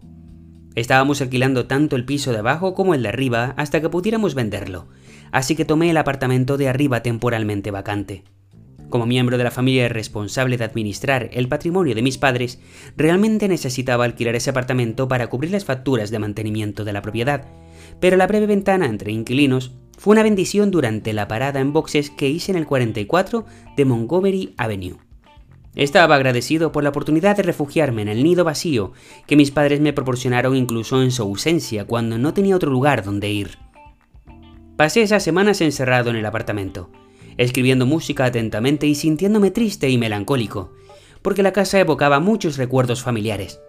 Estábamos 0.77 1.21
alquilando 1.21 1.67
tanto 1.67 1.97
el 1.97 2.05
piso 2.05 2.31
de 2.31 2.39
abajo 2.39 2.75
como 2.75 2.95
el 2.95 3.03
de 3.03 3.09
arriba 3.09 3.55
hasta 3.57 3.81
que 3.81 3.89
pudiéramos 3.89 4.37
venderlo, 4.37 4.87
así 5.33 5.57
que 5.57 5.65
tomé 5.65 5.91
el 5.91 5.97
apartamento 5.97 6.57
de 6.57 6.69
arriba 6.69 7.03
temporalmente 7.03 7.73
vacante. 7.73 8.23
Como 8.89 9.05
miembro 9.05 9.37
de 9.37 9.43
la 9.43 9.51
familia 9.51 9.89
responsable 9.89 10.59
de 10.59 10.65
administrar 10.65 11.31
el 11.33 11.49
patrimonio 11.49 11.97
de 11.97 12.03
mis 12.03 12.19
padres, 12.19 12.61
realmente 12.97 13.49
necesitaba 13.49 14.05
alquilar 14.05 14.37
ese 14.37 14.51
apartamento 14.51 15.09
para 15.09 15.27
cubrir 15.27 15.51
las 15.51 15.65
facturas 15.65 16.13
de 16.13 16.21
mantenimiento 16.21 16.85
de 16.85 16.93
la 16.93 17.03
propiedad, 17.03 17.49
pero 17.99 18.17
la 18.17 18.29
breve 18.29 18.47
ventana 18.47 18.87
entre 18.87 19.11
inquilinos 19.11 19.73
fue 19.99 20.13
una 20.13 20.23
bendición 20.23 20.71
durante 20.71 21.13
la 21.13 21.27
parada 21.27 21.61
en 21.61 21.73
boxes 21.73 22.11
que 22.11 22.29
hice 22.29 22.53
en 22.53 22.57
el 22.57 22.67
44 22.67 23.45
de 23.77 23.85
Montgomery 23.85 24.55
Avenue. 24.57 24.97
Estaba 25.75 26.15
agradecido 26.15 26.73
por 26.73 26.85
la 26.85 26.91
oportunidad 26.91 27.37
de 27.37 27.43
refugiarme 27.43 28.03
en 28.03 28.09
el 28.09 28.23
nido 28.23 28.45
vacío 28.45 28.93
que 29.27 29.37
mis 29.37 29.51
padres 29.51 29.81
me 29.81 29.93
proporcionaron 29.93 30.57
incluso 30.57 31.03
en 31.03 31.11
su 31.11 31.23
ausencia 31.23 31.85
cuando 31.85 32.17
no 32.17 32.33
tenía 32.33 32.57
otro 32.57 32.71
lugar 32.71 33.05
donde 33.05 33.31
ir. 33.31 33.59
Pasé 34.77 35.03
esas 35.03 35.25
semanas 35.25 35.61
encerrado 35.61 36.11
en 36.11 36.17
el 36.17 36.27
apartamento, 36.27 36.91
escribiendo 37.37 37.85
música 37.85 38.25
atentamente 38.25 38.87
y 38.87 38.95
sintiéndome 38.95 39.51
triste 39.51 39.91
y 39.91 39.99
melancólico, 39.99 40.73
porque 41.23 41.43
la 41.43 41.53
casa 41.53 41.81
evocaba 41.81 42.21
muchos 42.21 42.57
recuerdos 42.57 43.03
familiares. 43.03 43.61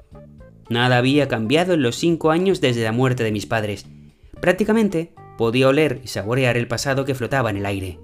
Nada 0.70 1.00
había 1.00 1.28
cambiado 1.28 1.74
en 1.74 1.82
los 1.82 1.96
cinco 1.96 2.30
años 2.30 2.62
desde 2.62 2.84
la 2.84 2.92
muerte 2.92 3.24
de 3.24 3.32
mis 3.32 3.48
padres. 3.48 3.88
Prácticamente 4.40 5.12
podía 5.40 5.70
oler 5.70 6.02
y 6.04 6.10
saborear 6.10 6.58
el 6.58 6.68
pasado 6.68 7.06
que 7.06 7.16
flotaba 7.16 7.50
en 7.50 7.56
el 7.56 7.66
aire, 7.66 7.98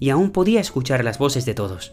y 0.00 0.10
aún 0.10 0.32
podía 0.32 0.58
escuchar 0.58 1.04
las 1.04 1.18
voces 1.18 1.44
de 1.44 1.54
todos. 1.54 1.92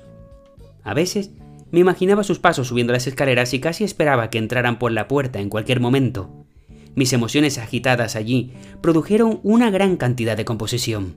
A 0.81 0.95
veces 0.95 1.29
me 1.69 1.81
imaginaba 1.81 2.23
sus 2.23 2.39
pasos 2.39 2.69
subiendo 2.69 2.93
las 2.93 3.05
escaleras 3.05 3.53
y 3.53 3.59
casi 3.59 3.83
esperaba 3.83 4.31
que 4.31 4.39
entraran 4.39 4.79
por 4.79 4.91
la 4.91 5.07
puerta 5.07 5.39
en 5.39 5.49
cualquier 5.49 5.81
momento. 5.81 6.47
Mis 6.95 7.13
emociones 7.13 7.59
agitadas 7.59 8.15
allí 8.15 8.53
produjeron 8.81 9.39
una 9.43 9.69
gran 9.69 9.97
cantidad 9.97 10.35
de 10.35 10.45
composición. 10.45 11.13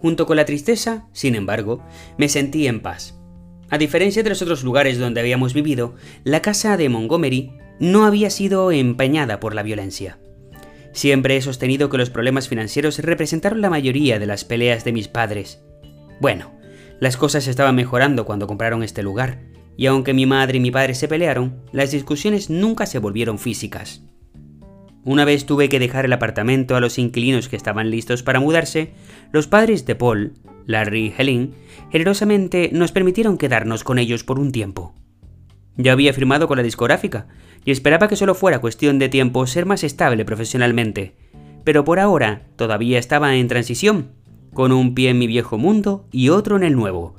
Junto 0.00 0.24
con 0.24 0.38
la 0.38 0.46
tristeza, 0.46 1.08
sin 1.12 1.34
embargo, 1.34 1.84
me 2.16 2.30
sentí 2.30 2.68
en 2.68 2.80
paz. 2.80 3.20
A 3.68 3.76
diferencia 3.76 4.22
de 4.22 4.30
los 4.30 4.40
otros 4.40 4.64
lugares 4.64 4.98
donde 4.98 5.20
habíamos 5.20 5.52
vivido, 5.52 5.94
la 6.24 6.40
casa 6.40 6.78
de 6.78 6.88
Montgomery 6.88 7.52
no 7.80 8.06
había 8.06 8.30
sido 8.30 8.72
empeñada 8.72 9.40
por 9.40 9.54
la 9.54 9.62
violencia. 9.62 10.18
Siempre 10.92 11.36
he 11.36 11.42
sostenido 11.42 11.88
que 11.88 11.98
los 11.98 12.10
problemas 12.10 12.48
financieros 12.48 12.98
representaron 12.98 13.60
la 13.60 13.70
mayoría 13.70 14.18
de 14.18 14.26
las 14.26 14.44
peleas 14.44 14.84
de 14.84 14.92
mis 14.92 15.08
padres. 15.08 15.62
Bueno, 16.20 16.52
las 17.00 17.16
cosas 17.16 17.46
estaban 17.46 17.76
mejorando 17.76 18.24
cuando 18.24 18.46
compraron 18.46 18.82
este 18.82 19.02
lugar, 19.02 19.40
y 19.76 19.86
aunque 19.86 20.14
mi 20.14 20.26
madre 20.26 20.58
y 20.58 20.60
mi 20.60 20.70
padre 20.70 20.94
se 20.94 21.06
pelearon, 21.06 21.62
las 21.72 21.92
discusiones 21.92 22.50
nunca 22.50 22.86
se 22.86 22.98
volvieron 22.98 23.38
físicas. 23.38 24.02
Una 25.04 25.24
vez 25.24 25.46
tuve 25.46 25.68
que 25.68 25.78
dejar 25.78 26.04
el 26.04 26.12
apartamento 26.12 26.74
a 26.74 26.80
los 26.80 26.98
inquilinos 26.98 27.48
que 27.48 27.56
estaban 27.56 27.90
listos 27.90 28.22
para 28.22 28.40
mudarse, 28.40 28.92
los 29.32 29.46
padres 29.46 29.86
de 29.86 29.94
Paul, 29.94 30.34
Larry 30.66 31.06
y 31.06 31.14
Helen, 31.16 31.54
generosamente 31.90 32.70
nos 32.72 32.92
permitieron 32.92 33.38
quedarnos 33.38 33.84
con 33.84 33.98
ellos 33.98 34.24
por 34.24 34.38
un 34.38 34.52
tiempo. 34.52 34.94
Ya 35.78 35.92
había 35.92 36.12
firmado 36.12 36.48
con 36.48 36.58
la 36.58 36.64
discográfica 36.64 37.28
y 37.64 37.70
esperaba 37.70 38.08
que 38.08 38.16
solo 38.16 38.34
fuera 38.34 38.60
cuestión 38.60 38.98
de 38.98 39.08
tiempo 39.08 39.46
ser 39.46 39.64
más 39.64 39.84
estable 39.84 40.24
profesionalmente, 40.24 41.14
pero 41.64 41.84
por 41.84 42.00
ahora 42.00 42.42
todavía 42.56 42.98
estaba 42.98 43.36
en 43.36 43.46
transición, 43.46 44.10
con 44.52 44.72
un 44.72 44.94
pie 44.94 45.10
en 45.10 45.18
mi 45.18 45.28
viejo 45.28 45.56
mundo 45.56 46.04
y 46.10 46.30
otro 46.30 46.56
en 46.56 46.64
el 46.64 46.74
nuevo. 46.74 47.14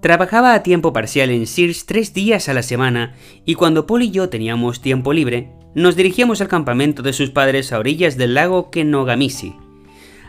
Trabajaba 0.00 0.54
a 0.54 0.62
tiempo 0.62 0.92
parcial 0.92 1.30
en 1.30 1.46
Sears 1.46 1.86
tres 1.86 2.14
días 2.14 2.48
a 2.48 2.54
la 2.54 2.62
semana 2.62 3.14
y 3.44 3.54
cuando 3.54 3.86
Paul 3.86 4.02
y 4.02 4.10
yo 4.10 4.28
teníamos 4.28 4.80
tiempo 4.80 5.12
libre, 5.12 5.50
nos 5.74 5.96
dirigíamos 5.96 6.40
al 6.40 6.48
campamento 6.48 7.02
de 7.02 7.12
sus 7.12 7.30
padres 7.30 7.72
a 7.72 7.78
orillas 7.78 8.16
del 8.16 8.34
lago 8.34 8.70
Kenogamishi. 8.70 9.56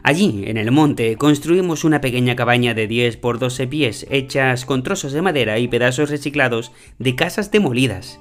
Allí, 0.08 0.44
en 0.46 0.58
el 0.58 0.70
monte, 0.70 1.16
construimos 1.16 1.84
una 1.84 2.00
pequeña 2.00 2.36
cabaña 2.36 2.76
de 2.76 2.86
10 2.86 3.18
por 3.18 3.40
12 3.40 3.66
pies 3.66 4.06
hechas 4.12 4.64
con 4.64 4.84
trozos 4.84 5.14
de 5.14 5.24
madera 5.24 5.58
y 5.58 5.68
pedazos 5.68 6.12
reciclados 6.12 6.72
de 7.00 7.16
casas 7.16 7.50
demolidas. 7.50 8.20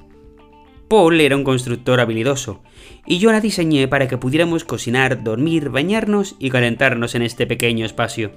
Paul 0.88 1.20
era 1.20 1.36
un 1.36 1.44
constructor 1.44 2.00
habilidoso, 2.00 2.62
y 3.04 3.18
yo 3.18 3.32
la 3.32 3.42
diseñé 3.42 3.86
para 3.86 4.08
que 4.08 4.16
pudiéramos 4.16 4.64
cocinar, 4.64 5.22
dormir, 5.24 5.68
bañarnos 5.68 6.36
y 6.38 6.48
calentarnos 6.48 7.14
en 7.16 7.20
este 7.20 7.46
pequeño 7.46 7.84
espacio. 7.84 8.32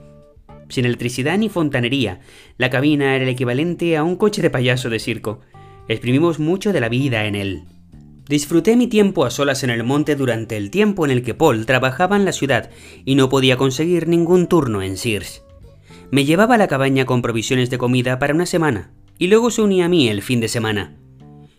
Sin 0.67 0.83
electricidad 0.83 1.37
ni 1.37 1.47
fontanería, 1.47 2.19
la 2.57 2.69
cabina 2.69 3.15
era 3.15 3.23
el 3.23 3.29
equivalente 3.29 3.95
a 3.95 4.03
un 4.03 4.17
coche 4.17 4.41
de 4.41 4.49
payaso 4.49 4.89
de 4.89 4.99
circo. 4.99 5.39
Exprimimos 5.87 6.37
mucho 6.37 6.73
de 6.73 6.81
la 6.81 6.89
vida 6.89 7.23
en 7.23 7.35
él. 7.35 7.63
Disfruté 8.27 8.75
mi 8.75 8.87
tiempo 8.87 9.23
a 9.23 9.31
solas 9.31 9.63
en 9.63 9.69
el 9.69 9.85
monte 9.85 10.15
durante 10.15 10.57
el 10.57 10.69
tiempo 10.69 11.05
en 11.05 11.11
el 11.11 11.23
que 11.23 11.33
Paul 11.33 11.65
trabajaba 11.65 12.17
en 12.17 12.25
la 12.25 12.33
ciudad 12.33 12.69
y 13.05 13.15
no 13.15 13.29
podía 13.29 13.55
conseguir 13.55 14.07
ningún 14.09 14.47
turno 14.47 14.81
en 14.81 14.97
Sears. 14.97 15.43
Me 16.11 16.25
llevaba 16.25 16.55
a 16.55 16.57
la 16.57 16.67
cabaña 16.67 17.05
con 17.05 17.21
provisiones 17.21 17.69
de 17.69 17.77
comida 17.77 18.19
para 18.19 18.33
una 18.33 18.45
semana 18.45 18.91
y 19.17 19.27
luego 19.27 19.49
se 19.49 19.61
unía 19.61 19.85
a 19.85 19.89
mí 19.89 20.09
el 20.09 20.21
fin 20.21 20.41
de 20.41 20.49
semana. 20.49 20.97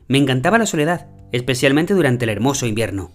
Me 0.08 0.18
encantaba 0.18 0.58
la 0.58 0.66
soledad, 0.66 1.08
especialmente 1.32 1.94
durante 1.94 2.26
el 2.26 2.30
hermoso 2.30 2.66
invierno. 2.66 3.12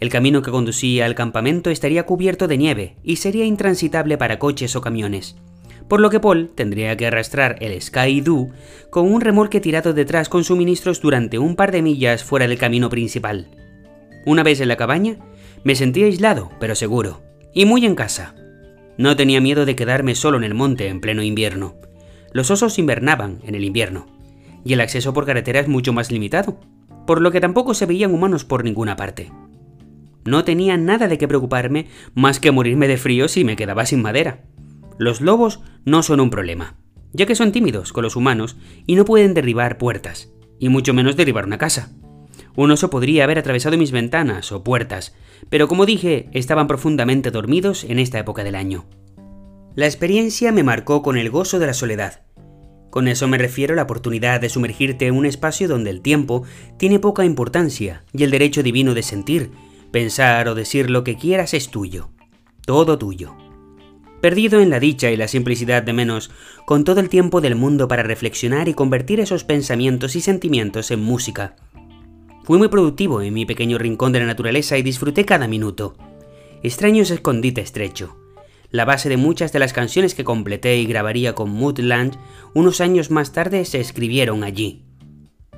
El 0.00 0.08
camino 0.08 0.40
que 0.40 0.50
conducía 0.50 1.04
al 1.04 1.14
campamento 1.14 1.70
estaría 1.70 2.06
cubierto 2.06 2.48
de 2.48 2.56
nieve 2.56 2.96
y 3.02 3.16
sería 3.16 3.44
intransitable 3.44 4.16
para 4.16 4.38
coches 4.38 4.76
o 4.76 4.80
camiones 4.80 5.36
por 5.88 6.00
lo 6.00 6.10
que 6.10 6.20
Paul 6.20 6.50
tendría 6.54 6.96
que 6.96 7.06
arrastrar 7.06 7.56
el 7.60 7.80
Sky 7.80 8.20
Doo 8.20 8.50
con 8.90 9.10
un 9.10 9.20
remolque 9.20 9.60
tirado 9.60 9.94
detrás 9.94 10.28
con 10.28 10.44
suministros 10.44 11.00
durante 11.00 11.38
un 11.38 11.56
par 11.56 11.72
de 11.72 11.82
millas 11.82 12.22
fuera 12.22 12.46
del 12.46 12.58
camino 12.58 12.90
principal. 12.90 13.48
Una 14.26 14.42
vez 14.42 14.60
en 14.60 14.68
la 14.68 14.76
cabaña, 14.76 15.16
me 15.64 15.74
sentí 15.74 16.02
aislado, 16.02 16.50
pero 16.60 16.74
seguro, 16.74 17.22
y 17.54 17.64
muy 17.64 17.84
en 17.86 17.94
casa. 17.94 18.34
No 18.96 19.16
tenía 19.16 19.40
miedo 19.40 19.64
de 19.64 19.76
quedarme 19.76 20.14
solo 20.14 20.36
en 20.36 20.44
el 20.44 20.54
monte 20.54 20.88
en 20.88 21.00
pleno 21.00 21.22
invierno. 21.22 21.76
Los 22.32 22.50
osos 22.50 22.78
invernaban 22.78 23.40
en 23.44 23.54
el 23.54 23.64
invierno, 23.64 24.06
y 24.64 24.74
el 24.74 24.80
acceso 24.80 25.14
por 25.14 25.24
carretera 25.24 25.60
es 25.60 25.68
mucho 25.68 25.92
más 25.92 26.10
limitado, 26.10 26.60
por 27.06 27.22
lo 27.22 27.30
que 27.30 27.40
tampoco 27.40 27.72
se 27.72 27.86
veían 27.86 28.12
humanos 28.12 28.44
por 28.44 28.64
ninguna 28.64 28.96
parte. 28.96 29.32
No 30.24 30.44
tenía 30.44 30.76
nada 30.76 31.08
de 31.08 31.16
qué 31.16 31.26
preocuparme 31.26 31.86
más 32.14 32.38
que 32.38 32.50
morirme 32.50 32.86
de 32.86 32.98
frío 32.98 33.28
si 33.28 33.44
me 33.44 33.56
quedaba 33.56 33.86
sin 33.86 34.02
madera. 34.02 34.42
Los 34.98 35.22
lobos 35.22 35.60
no 35.88 36.02
son 36.02 36.20
un 36.20 36.30
problema, 36.30 36.76
ya 37.12 37.26
que 37.26 37.34
son 37.34 37.52
tímidos 37.52 37.92
con 37.92 38.04
los 38.04 38.16
humanos 38.16 38.56
y 38.86 38.94
no 38.94 39.04
pueden 39.04 39.34
derribar 39.34 39.78
puertas, 39.78 40.30
y 40.58 40.68
mucho 40.68 40.94
menos 40.94 41.16
derribar 41.16 41.46
una 41.46 41.58
casa. 41.58 41.90
Un 42.54 42.70
oso 42.70 42.90
podría 42.90 43.24
haber 43.24 43.38
atravesado 43.38 43.78
mis 43.78 43.92
ventanas 43.92 44.52
o 44.52 44.64
puertas, 44.64 45.14
pero 45.48 45.68
como 45.68 45.86
dije, 45.86 46.28
estaban 46.32 46.66
profundamente 46.66 47.30
dormidos 47.30 47.84
en 47.84 47.98
esta 47.98 48.18
época 48.18 48.44
del 48.44 48.54
año. 48.54 48.86
La 49.74 49.86
experiencia 49.86 50.50
me 50.52 50.64
marcó 50.64 51.02
con 51.02 51.16
el 51.16 51.30
gozo 51.30 51.58
de 51.58 51.66
la 51.66 51.74
soledad. 51.74 52.22
Con 52.90 53.06
eso 53.06 53.28
me 53.28 53.38
refiero 53.38 53.74
a 53.74 53.76
la 53.76 53.82
oportunidad 53.82 54.40
de 54.40 54.48
sumergirte 54.48 55.06
en 55.06 55.14
un 55.14 55.26
espacio 55.26 55.68
donde 55.68 55.90
el 55.90 56.00
tiempo 56.00 56.42
tiene 56.78 56.98
poca 56.98 57.24
importancia 57.24 58.02
y 58.12 58.24
el 58.24 58.30
derecho 58.30 58.62
divino 58.62 58.94
de 58.94 59.02
sentir, 59.02 59.52
pensar 59.92 60.48
o 60.48 60.54
decir 60.54 60.90
lo 60.90 61.04
que 61.04 61.16
quieras 61.16 61.54
es 61.54 61.70
tuyo. 61.70 62.10
Todo 62.66 62.98
tuyo 62.98 63.36
perdido 64.20 64.60
en 64.60 64.70
la 64.70 64.80
dicha 64.80 65.10
y 65.10 65.16
la 65.16 65.28
simplicidad 65.28 65.82
de 65.82 65.92
menos, 65.92 66.30
con 66.66 66.84
todo 66.84 67.00
el 67.00 67.08
tiempo 67.08 67.40
del 67.40 67.54
mundo 67.54 67.88
para 67.88 68.02
reflexionar 68.02 68.68
y 68.68 68.74
convertir 68.74 69.20
esos 69.20 69.44
pensamientos 69.44 70.16
y 70.16 70.20
sentimientos 70.20 70.90
en 70.90 71.00
música. 71.00 71.56
Fui 72.44 72.58
muy 72.58 72.68
productivo 72.68 73.20
en 73.20 73.34
mi 73.34 73.44
pequeño 73.44 73.78
rincón 73.78 74.12
de 74.12 74.20
la 74.20 74.26
naturaleza 74.26 74.78
y 74.78 74.82
disfruté 74.82 75.24
cada 75.24 75.46
minuto. 75.46 75.96
Extraño 76.62 77.02
ese 77.02 77.14
escondite 77.14 77.60
estrecho. 77.60 78.16
La 78.70 78.84
base 78.84 79.08
de 79.08 79.16
muchas 79.16 79.52
de 79.52 79.58
las 79.58 79.72
canciones 79.72 80.14
que 80.14 80.24
completé 80.24 80.76
y 80.76 80.86
grabaría 80.86 81.34
con 81.34 81.50
Moodland 81.50 82.16
unos 82.54 82.80
años 82.80 83.10
más 83.10 83.32
tarde 83.32 83.64
se 83.64 83.80
escribieron 83.80 84.44
allí. 84.44 84.84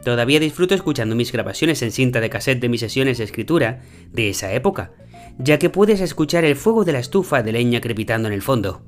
Todavía 0.04 0.40
disfruto 0.40 0.74
escuchando 0.74 1.14
mis 1.14 1.32
grabaciones 1.32 1.82
en 1.82 1.92
cinta 1.92 2.20
de 2.20 2.30
cassette 2.30 2.60
de 2.60 2.68
mis 2.68 2.80
sesiones 2.80 3.18
de 3.18 3.24
escritura 3.24 3.82
de 4.12 4.30
esa 4.30 4.52
época, 4.52 4.92
ya 5.42 5.58
que 5.58 5.70
puedes 5.70 6.00
escuchar 6.00 6.44
el 6.44 6.56
fuego 6.56 6.84
de 6.84 6.92
la 6.92 6.98
estufa 6.98 7.42
de 7.42 7.52
leña 7.52 7.80
crepitando 7.80 8.28
en 8.28 8.34
el 8.34 8.42
fondo. 8.42 8.82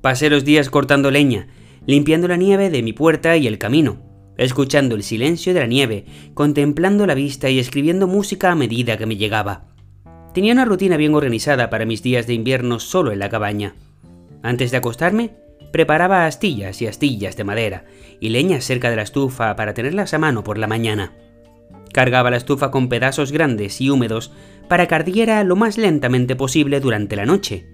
Pasé 0.00 0.30
los 0.30 0.44
días 0.44 0.70
cortando 0.70 1.10
leña, 1.10 1.48
limpiando 1.86 2.28
la 2.28 2.36
nieve 2.36 2.70
de 2.70 2.82
mi 2.82 2.92
puerta 2.92 3.36
y 3.36 3.46
el 3.46 3.58
camino, 3.58 3.98
escuchando 4.36 4.94
el 4.94 5.02
silencio 5.02 5.52
de 5.54 5.60
la 5.60 5.66
nieve, 5.66 6.04
contemplando 6.34 7.06
la 7.06 7.14
vista 7.14 7.50
y 7.50 7.58
escribiendo 7.58 8.06
música 8.06 8.52
a 8.52 8.54
medida 8.54 8.96
que 8.96 9.06
me 9.06 9.16
llegaba. 9.16 9.66
Tenía 10.32 10.52
una 10.52 10.64
rutina 10.64 10.96
bien 10.96 11.14
organizada 11.14 11.70
para 11.70 11.84
mis 11.84 12.02
días 12.02 12.26
de 12.26 12.34
invierno 12.34 12.78
solo 12.78 13.10
en 13.10 13.18
la 13.18 13.28
cabaña. 13.28 13.74
Antes 14.42 14.70
de 14.70 14.76
acostarme, 14.76 15.32
preparaba 15.72 16.26
astillas 16.26 16.80
y 16.80 16.86
astillas 16.86 17.36
de 17.36 17.44
madera 17.44 17.84
y 18.20 18.28
leña 18.28 18.60
cerca 18.60 18.90
de 18.90 18.96
la 18.96 19.02
estufa 19.02 19.56
para 19.56 19.74
tenerlas 19.74 20.14
a 20.14 20.18
mano 20.18 20.44
por 20.44 20.58
la 20.58 20.68
mañana. 20.68 21.12
Cargaba 21.92 22.30
la 22.30 22.36
estufa 22.36 22.70
con 22.70 22.88
pedazos 22.88 23.32
grandes 23.32 23.80
y 23.80 23.90
húmedos 23.90 24.30
para 24.68 24.86
que 24.86 24.94
ardiera 24.94 25.42
lo 25.44 25.56
más 25.56 25.78
lentamente 25.78 26.36
posible 26.36 26.80
durante 26.80 27.16
la 27.16 27.26
noche. 27.26 27.66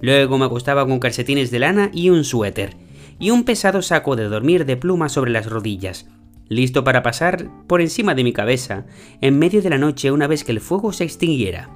Luego 0.00 0.38
me 0.38 0.46
acostaba 0.46 0.86
con 0.86 0.98
calcetines 0.98 1.50
de 1.50 1.58
lana 1.58 1.90
y 1.92 2.10
un 2.10 2.24
suéter, 2.24 2.76
y 3.18 3.30
un 3.30 3.44
pesado 3.44 3.82
saco 3.82 4.16
de 4.16 4.24
dormir 4.24 4.64
de 4.64 4.76
pluma 4.76 5.08
sobre 5.08 5.30
las 5.30 5.46
rodillas, 5.46 6.08
listo 6.48 6.84
para 6.84 7.02
pasar 7.02 7.48
por 7.66 7.80
encima 7.80 8.14
de 8.14 8.24
mi 8.24 8.32
cabeza 8.32 8.86
en 9.20 9.38
medio 9.38 9.62
de 9.62 9.70
la 9.70 9.78
noche 9.78 10.10
una 10.10 10.26
vez 10.26 10.42
que 10.42 10.52
el 10.52 10.60
fuego 10.60 10.92
se 10.92 11.04
extinguiera. 11.04 11.70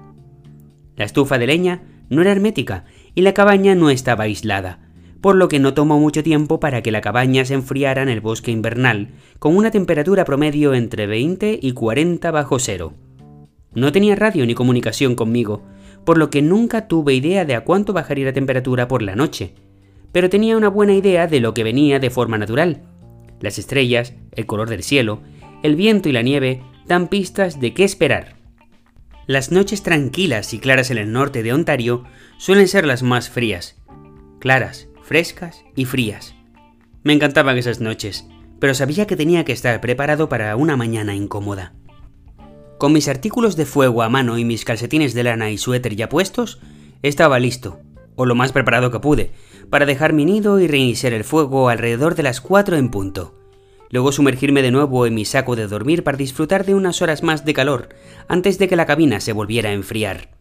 La 0.97 1.05
estufa 1.05 1.39
de 1.39 1.47
leña 1.47 1.83
no 2.09 2.23
era 2.23 2.33
hermética 2.33 2.85
y 3.15 3.23
la 3.23 3.35
cabaña 3.35 3.75
no 3.75 3.91
estaba 3.91 4.25
aislada, 4.25 4.81
por 5.21 5.37
lo 5.37 5.49
que 5.49 5.59
no 5.59 5.75
tomó 5.75 5.99
mucho 5.99 6.23
tiempo 6.23 6.61
para 6.61 6.83
que 6.83 6.91
la 6.91 7.01
cabaña 7.01 7.45
se 7.45 7.55
enfriara 7.55 8.03
en 8.03 8.09
el 8.09 8.21
bosque 8.21 8.51
invernal, 8.51 9.09
con 9.39 9.57
una 9.57 9.71
temperatura 9.71 10.25
promedio 10.25 10.75
entre 10.75 11.07
20 11.07 11.59
y 11.63 11.73
40 11.73 12.31
bajo 12.31 12.59
cero. 12.59 12.95
No 13.75 13.93
tenía 13.93 14.15
radio 14.17 14.47
ni 14.47 14.55
comunicación 14.55 15.15
conmigo, 15.15 15.63
por 16.05 16.19
lo 16.19 16.31
que 16.31 16.43
nunca 16.43 16.87
tuve 16.87 17.15
idea 17.15 17.45
de 17.45 17.55
a 17.55 17.65
cuánto 17.65 17.93
bajaría 17.93 18.27
la 18.27 18.33
temperatura 18.33 18.89
por 18.89 19.03
la 19.03 19.17
noche, 19.17 19.55
pero 20.13 20.31
tenía 20.31 20.57
una 20.57 20.69
buena 20.69 20.95
idea 20.95 21.27
de 21.27 21.41
lo 21.41 21.55
que 21.55 21.65
venía 21.65 21.99
de 21.99 22.11
forma 22.11 22.39
natural. 22.39 22.83
Las 23.41 23.59
estrellas, 23.59 24.15
el 24.33 24.47
color 24.47 24.71
del 24.71 24.83
cielo, 24.83 25.21
el 25.63 25.77
viento 25.77 26.09
y 26.09 26.13
la 26.13 26.23
nieve 26.23 26.63
dan 26.87 27.09
pistas 27.09 27.59
de 27.59 27.75
qué 27.75 27.85
esperar. 27.85 28.37
Las 29.27 29.51
noches 29.51 29.83
tranquilas 29.83 30.53
y 30.53 30.59
claras 30.59 30.91
en 30.91 30.99
el 30.99 31.11
norte 31.11 31.43
de 31.43 31.53
Ontario 31.53 32.05
suelen 32.37 32.69
ser 32.69 32.87
las 32.87 33.03
más 33.03 33.31
frías. 33.31 33.77
Claras, 34.39 34.89
frescas 35.03 35.65
y 35.75 35.87
frías. 35.87 36.35
Me 37.03 37.13
encantaban 37.13 37.57
esas 37.57 37.81
noches, 37.81 38.27
pero 38.61 38.75
sabía 38.75 39.07
que 39.07 39.17
tenía 39.17 39.45
que 39.45 39.53
estar 39.53 39.81
preparado 39.81 40.29
para 40.29 40.55
una 40.57 40.77
mañana 40.77 41.15
incómoda. 41.15 41.75
Con 42.85 42.93
mis 42.93 43.09
artículos 43.09 43.57
de 43.57 43.65
fuego 43.65 44.03
a 44.03 44.11
mano 44.11 44.37
y 44.37 44.45
mis 44.45 44.67
calcetines 44.67 45.15
de 45.15 45.25
lana 45.25 45.51
y 45.51 45.57
suéter 45.57 45.97
ya 45.97 46.11
puestos, 46.11 46.59
estaba 47.01 47.39
listo, 47.39 47.81
o 48.15 48.27
lo 48.27 48.35
más 48.35 48.53
preparado 48.53 48.91
que 48.91 49.01
pude, 49.01 49.31
para 49.71 49.87
dejar 49.87 50.13
mi 50.13 50.27
nido 50.27 50.61
y 50.61 50.67
reiniciar 50.67 51.15
el 51.15 51.25
fuego 51.25 51.71
alrededor 51.71 52.15
de 52.15 52.25
las 52.25 52.43
4 52.43 52.77
en 52.77 52.91
punto. 52.91 53.39
Luego 53.89 54.13
sumergirme 54.13 54.61
de 54.61 54.71
nuevo 54.71 55.07
en 55.07 55.15
mi 55.15 55.25
saco 55.25 55.57
de 55.57 55.67
dormir 55.67 56.05
para 56.05 56.19
disfrutar 56.19 56.67
de 56.67 56.75
unas 56.75 57.01
horas 57.01 57.23
más 57.23 57.47
de 57.47 57.55
calor, 57.55 57.89
antes 58.29 58.59
de 58.59 58.69
que 58.69 58.77
la 58.77 58.85
cabina 58.85 59.19
se 59.21 59.33
volviera 59.33 59.71
a 59.71 59.73
enfriar. 59.73 60.37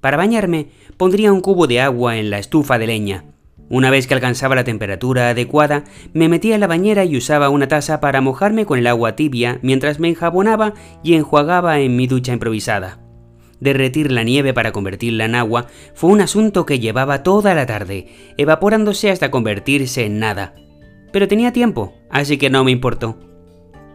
Para 0.00 0.16
bañarme, 0.16 0.68
pondría 0.96 1.32
un 1.32 1.40
cubo 1.40 1.66
de 1.66 1.80
agua 1.80 2.18
en 2.18 2.30
la 2.30 2.38
estufa 2.38 2.78
de 2.78 2.86
leña. 2.86 3.24
Una 3.70 3.90
vez 3.90 4.06
que 4.06 4.14
alcanzaba 4.14 4.54
la 4.54 4.64
temperatura 4.64 5.30
adecuada, 5.30 5.84
me 6.12 6.28
metía 6.28 6.54
en 6.54 6.60
la 6.60 6.66
bañera 6.66 7.04
y 7.04 7.16
usaba 7.16 7.48
una 7.48 7.68
taza 7.68 8.00
para 8.00 8.20
mojarme 8.20 8.66
con 8.66 8.78
el 8.78 8.86
agua 8.86 9.16
tibia 9.16 9.58
mientras 9.62 9.98
me 9.98 10.08
enjabonaba 10.08 10.74
y 11.02 11.14
enjuagaba 11.14 11.80
en 11.80 11.96
mi 11.96 12.06
ducha 12.06 12.32
improvisada. 12.32 13.00
Derretir 13.60 14.12
la 14.12 14.24
nieve 14.24 14.52
para 14.52 14.72
convertirla 14.72 15.24
en 15.24 15.34
agua 15.34 15.66
fue 15.94 16.10
un 16.10 16.20
asunto 16.20 16.66
que 16.66 16.80
llevaba 16.80 17.22
toda 17.22 17.54
la 17.54 17.66
tarde, 17.66 18.08
evaporándose 18.36 19.10
hasta 19.10 19.30
convertirse 19.30 20.04
en 20.04 20.18
nada 20.18 20.54
pero 21.14 21.28
tenía 21.28 21.52
tiempo, 21.52 21.94
así 22.10 22.38
que 22.38 22.50
no 22.50 22.64
me 22.64 22.72
importó. 22.72 23.16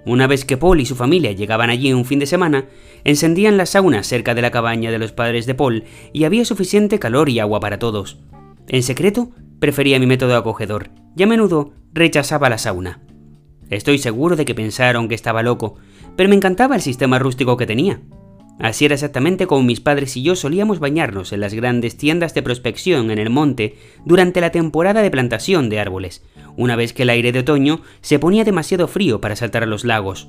Una 0.06 0.26
vez 0.26 0.46
que 0.46 0.56
Paul 0.56 0.80
y 0.80 0.86
su 0.86 0.96
familia 0.96 1.34
llegaban 1.34 1.70
allí 1.70 1.92
un 1.92 2.06
fin 2.06 2.18
de 2.18 2.26
semana, 2.26 2.70
encendían 3.04 3.58
las 3.58 3.72
saunas 3.72 4.08
cerca 4.08 4.34
de 4.34 4.42
la 4.42 4.52
cabaña 4.52 4.90
de 4.90 5.00
los 5.00 5.12
padres 5.12 5.46
de 5.46 5.54
Paul 5.54 5.84
y 6.14 6.24
había 6.24 6.46
suficiente 6.46 6.98
calor 6.98 7.28
y 7.28 7.40
agua 7.40 7.60
para 7.60 7.78
todos. 7.78 8.20
En 8.70 8.84
secreto, 8.84 9.32
prefería 9.60 10.00
mi 10.00 10.06
método 10.06 10.38
acogedor 10.38 10.92
y 11.18 11.24
a 11.24 11.28
menudo 11.28 11.74
rechazaba 11.92 12.50
la 12.50 12.60
sauna. 12.60 13.02
Estoy 13.72 13.98
seguro 13.98 14.36
de 14.36 14.46
que 14.46 14.54
pensaron 14.54 15.08
que 15.10 15.16
estaba 15.16 15.42
loco, 15.42 15.76
pero 16.16 16.30
me 16.30 16.36
encantaba 16.36 16.76
el 16.76 16.82
sistema 16.82 17.18
rústico 17.18 17.58
que 17.58 17.66
tenía. 17.66 18.00
Así 18.60 18.86
era 18.86 18.94
exactamente 18.94 19.48
como 19.48 19.64
mis 19.64 19.80
padres 19.80 20.16
y 20.18 20.22
yo 20.22 20.36
solíamos 20.36 20.80
bañarnos 20.80 21.34
en 21.34 21.40
las 21.40 21.56
grandes 21.56 21.98
tiendas 21.98 22.36
de 22.36 22.44
prospección 22.44 23.10
en 23.10 23.18
el 23.18 23.32
monte 23.32 23.76
durante 24.06 24.40
la 24.40 24.52
temporada 24.52 25.02
de 25.02 25.10
plantación 25.10 25.70
de 25.70 25.80
árboles, 25.80 26.24
una 26.56 26.76
vez 26.76 26.94
que 26.94 27.04
el 27.04 27.10
aire 27.10 27.32
de 27.32 27.40
otoño 27.40 27.82
se 28.02 28.20
ponía 28.20 28.44
demasiado 28.44 28.88
frío 28.88 29.20
para 29.20 29.36
saltar 29.36 29.64
a 29.64 29.68
los 29.68 29.84
lagos. 29.84 30.28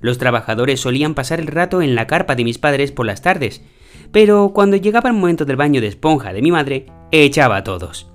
Los 0.00 0.18
trabajadores 0.18 0.80
solían 0.80 1.14
pasar 1.14 1.38
el 1.40 1.46
rato 1.46 1.82
en 1.82 1.94
la 1.94 2.06
carpa 2.06 2.34
de 2.34 2.44
mis 2.44 2.58
padres 2.58 2.90
por 2.90 3.06
las 3.06 3.22
tardes, 3.22 3.62
pero 4.12 4.52
cuando 4.54 4.76
llegaba 4.76 5.10
el 5.10 5.16
momento 5.16 5.44
del 5.44 5.56
baño 5.56 5.80
de 5.80 5.88
esponja 5.88 6.32
de 6.32 6.42
mi 6.42 6.50
madre, 6.50 6.86
echaba 7.10 7.56
a 7.56 7.64
todos. 7.64 8.10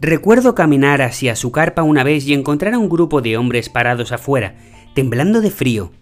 Recuerdo 0.00 0.54
caminar 0.54 1.02
hacia 1.02 1.36
su 1.36 1.52
carpa 1.52 1.82
una 1.82 2.04
vez 2.04 2.26
y 2.26 2.32
encontrar 2.32 2.74
a 2.74 2.78
un 2.78 2.88
grupo 2.88 3.20
de 3.20 3.36
hombres 3.36 3.68
parados 3.68 4.12
afuera, 4.12 4.56
temblando 4.94 5.40
de 5.40 5.50
frío. 5.50 5.92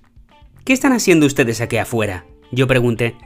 ¿Qué 0.64 0.72
están 0.72 0.92
haciendo 0.92 1.26
ustedes 1.26 1.60
aquí 1.60 1.78
afuera? 1.78 2.24
Yo 2.52 2.66
pregunté. 2.66 3.16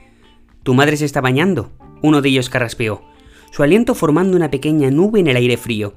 Tu 0.62 0.74
madre 0.74 0.96
se 0.96 1.04
está 1.04 1.20
bañando. 1.20 1.70
Uno 2.02 2.22
de 2.22 2.30
ellos 2.30 2.48
carraspeó, 2.48 3.02
su 3.52 3.62
aliento 3.62 3.94
formando 3.94 4.36
una 4.36 4.50
pequeña 4.50 4.90
nube 4.90 5.20
en 5.20 5.26
el 5.26 5.36
aire 5.36 5.56
frío. 5.56 5.94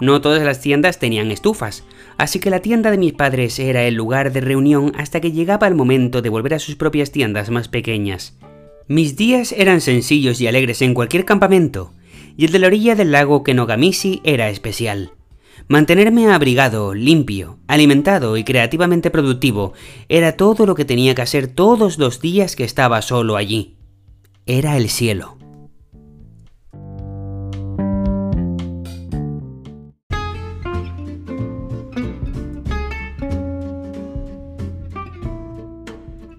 No 0.00 0.20
todas 0.20 0.42
las 0.44 0.60
tiendas 0.60 0.98
tenían 0.98 1.30
estufas, 1.30 1.84
así 2.16 2.38
que 2.38 2.50
la 2.50 2.60
tienda 2.60 2.90
de 2.90 2.98
mis 2.98 3.12
padres 3.12 3.58
era 3.58 3.84
el 3.84 3.94
lugar 3.94 4.32
de 4.32 4.40
reunión 4.40 4.92
hasta 4.96 5.20
que 5.20 5.32
llegaba 5.32 5.66
el 5.66 5.74
momento 5.74 6.22
de 6.22 6.28
volver 6.28 6.54
a 6.54 6.58
sus 6.58 6.76
propias 6.76 7.10
tiendas 7.10 7.50
más 7.50 7.68
pequeñas. 7.68 8.38
Mis 8.88 9.16
días 9.16 9.50
eran 9.50 9.80
sencillos 9.80 10.40
y 10.40 10.46
alegres 10.46 10.80
en 10.80 10.94
cualquier 10.94 11.24
campamento, 11.24 11.92
y 12.36 12.44
el 12.44 12.52
de 12.52 12.60
la 12.60 12.68
orilla 12.68 12.94
del 12.94 13.10
lago 13.10 13.42
Kenogamishi 13.42 14.20
era 14.22 14.48
especial. 14.48 15.10
Mantenerme 15.66 16.30
abrigado, 16.30 16.94
limpio, 16.94 17.58
alimentado 17.66 18.36
y 18.36 18.44
creativamente 18.44 19.10
productivo 19.10 19.72
era 20.08 20.36
todo 20.36 20.66
lo 20.66 20.76
que 20.76 20.84
tenía 20.84 21.16
que 21.16 21.22
hacer 21.22 21.48
todos 21.48 21.98
los 21.98 22.20
días 22.20 22.54
que 22.54 22.62
estaba 22.62 23.02
solo 23.02 23.34
allí. 23.34 23.74
Era 24.46 24.76
el 24.76 24.88
cielo. 24.88 25.36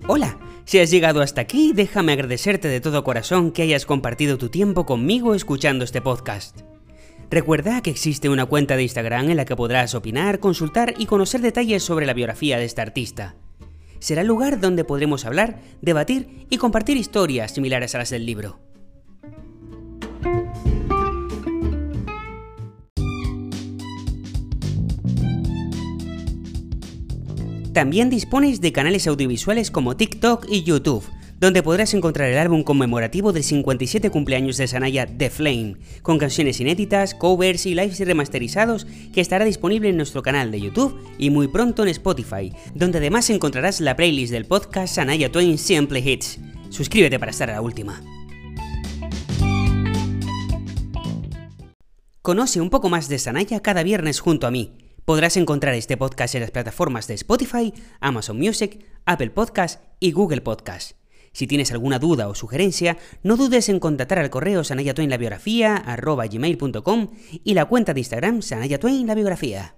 Hola, 0.07 0.37
si 0.67 0.79
has 0.79 0.91
llegado 0.91 1.21
hasta 1.21 1.39
aquí, 1.39 1.71
déjame 1.73 2.11
agradecerte 2.11 2.67
de 2.67 2.81
todo 2.81 3.05
corazón 3.05 3.51
que 3.51 3.61
hayas 3.61 3.85
compartido 3.85 4.37
tu 4.37 4.49
tiempo 4.49 4.85
conmigo 4.85 5.33
escuchando 5.33 5.85
este 5.85 6.01
podcast. 6.01 6.59
Recuerda 7.31 7.81
que 7.81 7.89
existe 7.89 8.27
una 8.27 8.45
cuenta 8.45 8.75
de 8.75 8.83
Instagram 8.83 9.29
en 9.29 9.37
la 9.37 9.45
que 9.45 9.55
podrás 9.55 9.95
opinar, 9.95 10.39
consultar 10.39 10.93
y 10.97 11.05
conocer 11.05 11.39
detalles 11.39 11.83
sobre 11.83 12.05
la 12.05 12.13
biografía 12.13 12.57
de 12.57 12.65
este 12.65 12.81
artista. 12.81 13.35
Será 13.99 14.21
el 14.21 14.27
lugar 14.27 14.59
donde 14.59 14.83
podremos 14.83 15.23
hablar, 15.23 15.61
debatir 15.81 16.45
y 16.49 16.57
compartir 16.57 16.97
historias 16.97 17.53
similares 17.53 17.95
a 17.95 17.99
las 17.99 18.09
del 18.09 18.25
libro. 18.25 18.66
También 27.77 28.09
dispones 28.09 28.59
de 28.59 28.71
canales 28.71 29.05
audiovisuales 29.05 29.69
como 29.69 29.95
TikTok 29.95 30.47
y 30.49 30.63
YouTube, 30.63 31.05
donde 31.39 31.61
podrás 31.61 31.93
encontrar 31.93 32.27
el 32.27 32.39
álbum 32.39 32.63
conmemorativo 32.63 33.33
del 33.33 33.43
57 33.43 34.09
cumpleaños 34.09 34.57
de 34.57 34.65
Sanaya 34.65 35.05
The 35.05 35.29
Flame, 35.29 35.75
con 36.01 36.17
canciones 36.17 36.59
inéditas, 36.59 37.13
covers 37.13 37.67
y 37.67 37.75
lives 37.75 37.99
remasterizados 37.99 38.87
que 39.13 39.21
estará 39.21 39.45
disponible 39.45 39.89
en 39.89 39.97
nuestro 39.97 40.23
canal 40.23 40.49
de 40.49 40.59
YouTube 40.59 40.99
y 41.19 41.29
muy 41.29 41.49
pronto 41.49 41.83
en 41.83 41.89
Spotify, 41.89 42.51
donde 42.73 42.97
además 42.97 43.29
encontrarás 43.29 43.79
la 43.79 43.95
playlist 43.95 44.31
del 44.31 44.45
podcast 44.45 44.95
Sanaya 44.95 45.31
Twain 45.31 45.59
Simple 45.59 45.99
Hits. 45.99 46.39
Suscríbete 46.71 47.19
para 47.19 47.29
estar 47.29 47.51
a 47.51 47.53
la 47.53 47.61
última. 47.61 48.01
Conoce 52.23 52.59
un 52.59 52.71
poco 52.71 52.89
más 52.89 53.07
de 53.07 53.19
Sanaya 53.19 53.59
cada 53.59 53.83
viernes 53.83 54.19
junto 54.19 54.47
a 54.47 54.51
mí 54.51 54.86
Podrás 55.07 55.37
encontrar 55.37 55.73
este 55.73 55.95
podcast 55.95 56.35
en 56.35 56.41
las 56.41 56.51
plataformas 56.51 57.07
de 57.07 57.13
Spotify, 57.13 57.73
Amazon 58.01 58.37
Music, 58.37 58.85
Apple 59.05 59.29
Podcast 59.29 59.81
y 60.01 60.11
Google 60.11 60.41
Podcast. 60.41 60.97
Si 61.31 61.47
tienes 61.47 61.71
alguna 61.71 61.97
duda 61.97 62.27
o 62.27 62.35
sugerencia, 62.35 62.97
no 63.23 63.37
dudes 63.37 63.69
en 63.69 63.79
contactar 63.79 64.19
al 64.19 64.29
correo 64.29 64.65
sanayatwainlabiografía.com 64.65 67.07
y 67.41 67.53
la 67.53 67.63
cuenta 67.63 67.93
de 67.93 68.01
Instagram 68.01 68.41
sanayatwainlabiografía. 68.41 69.75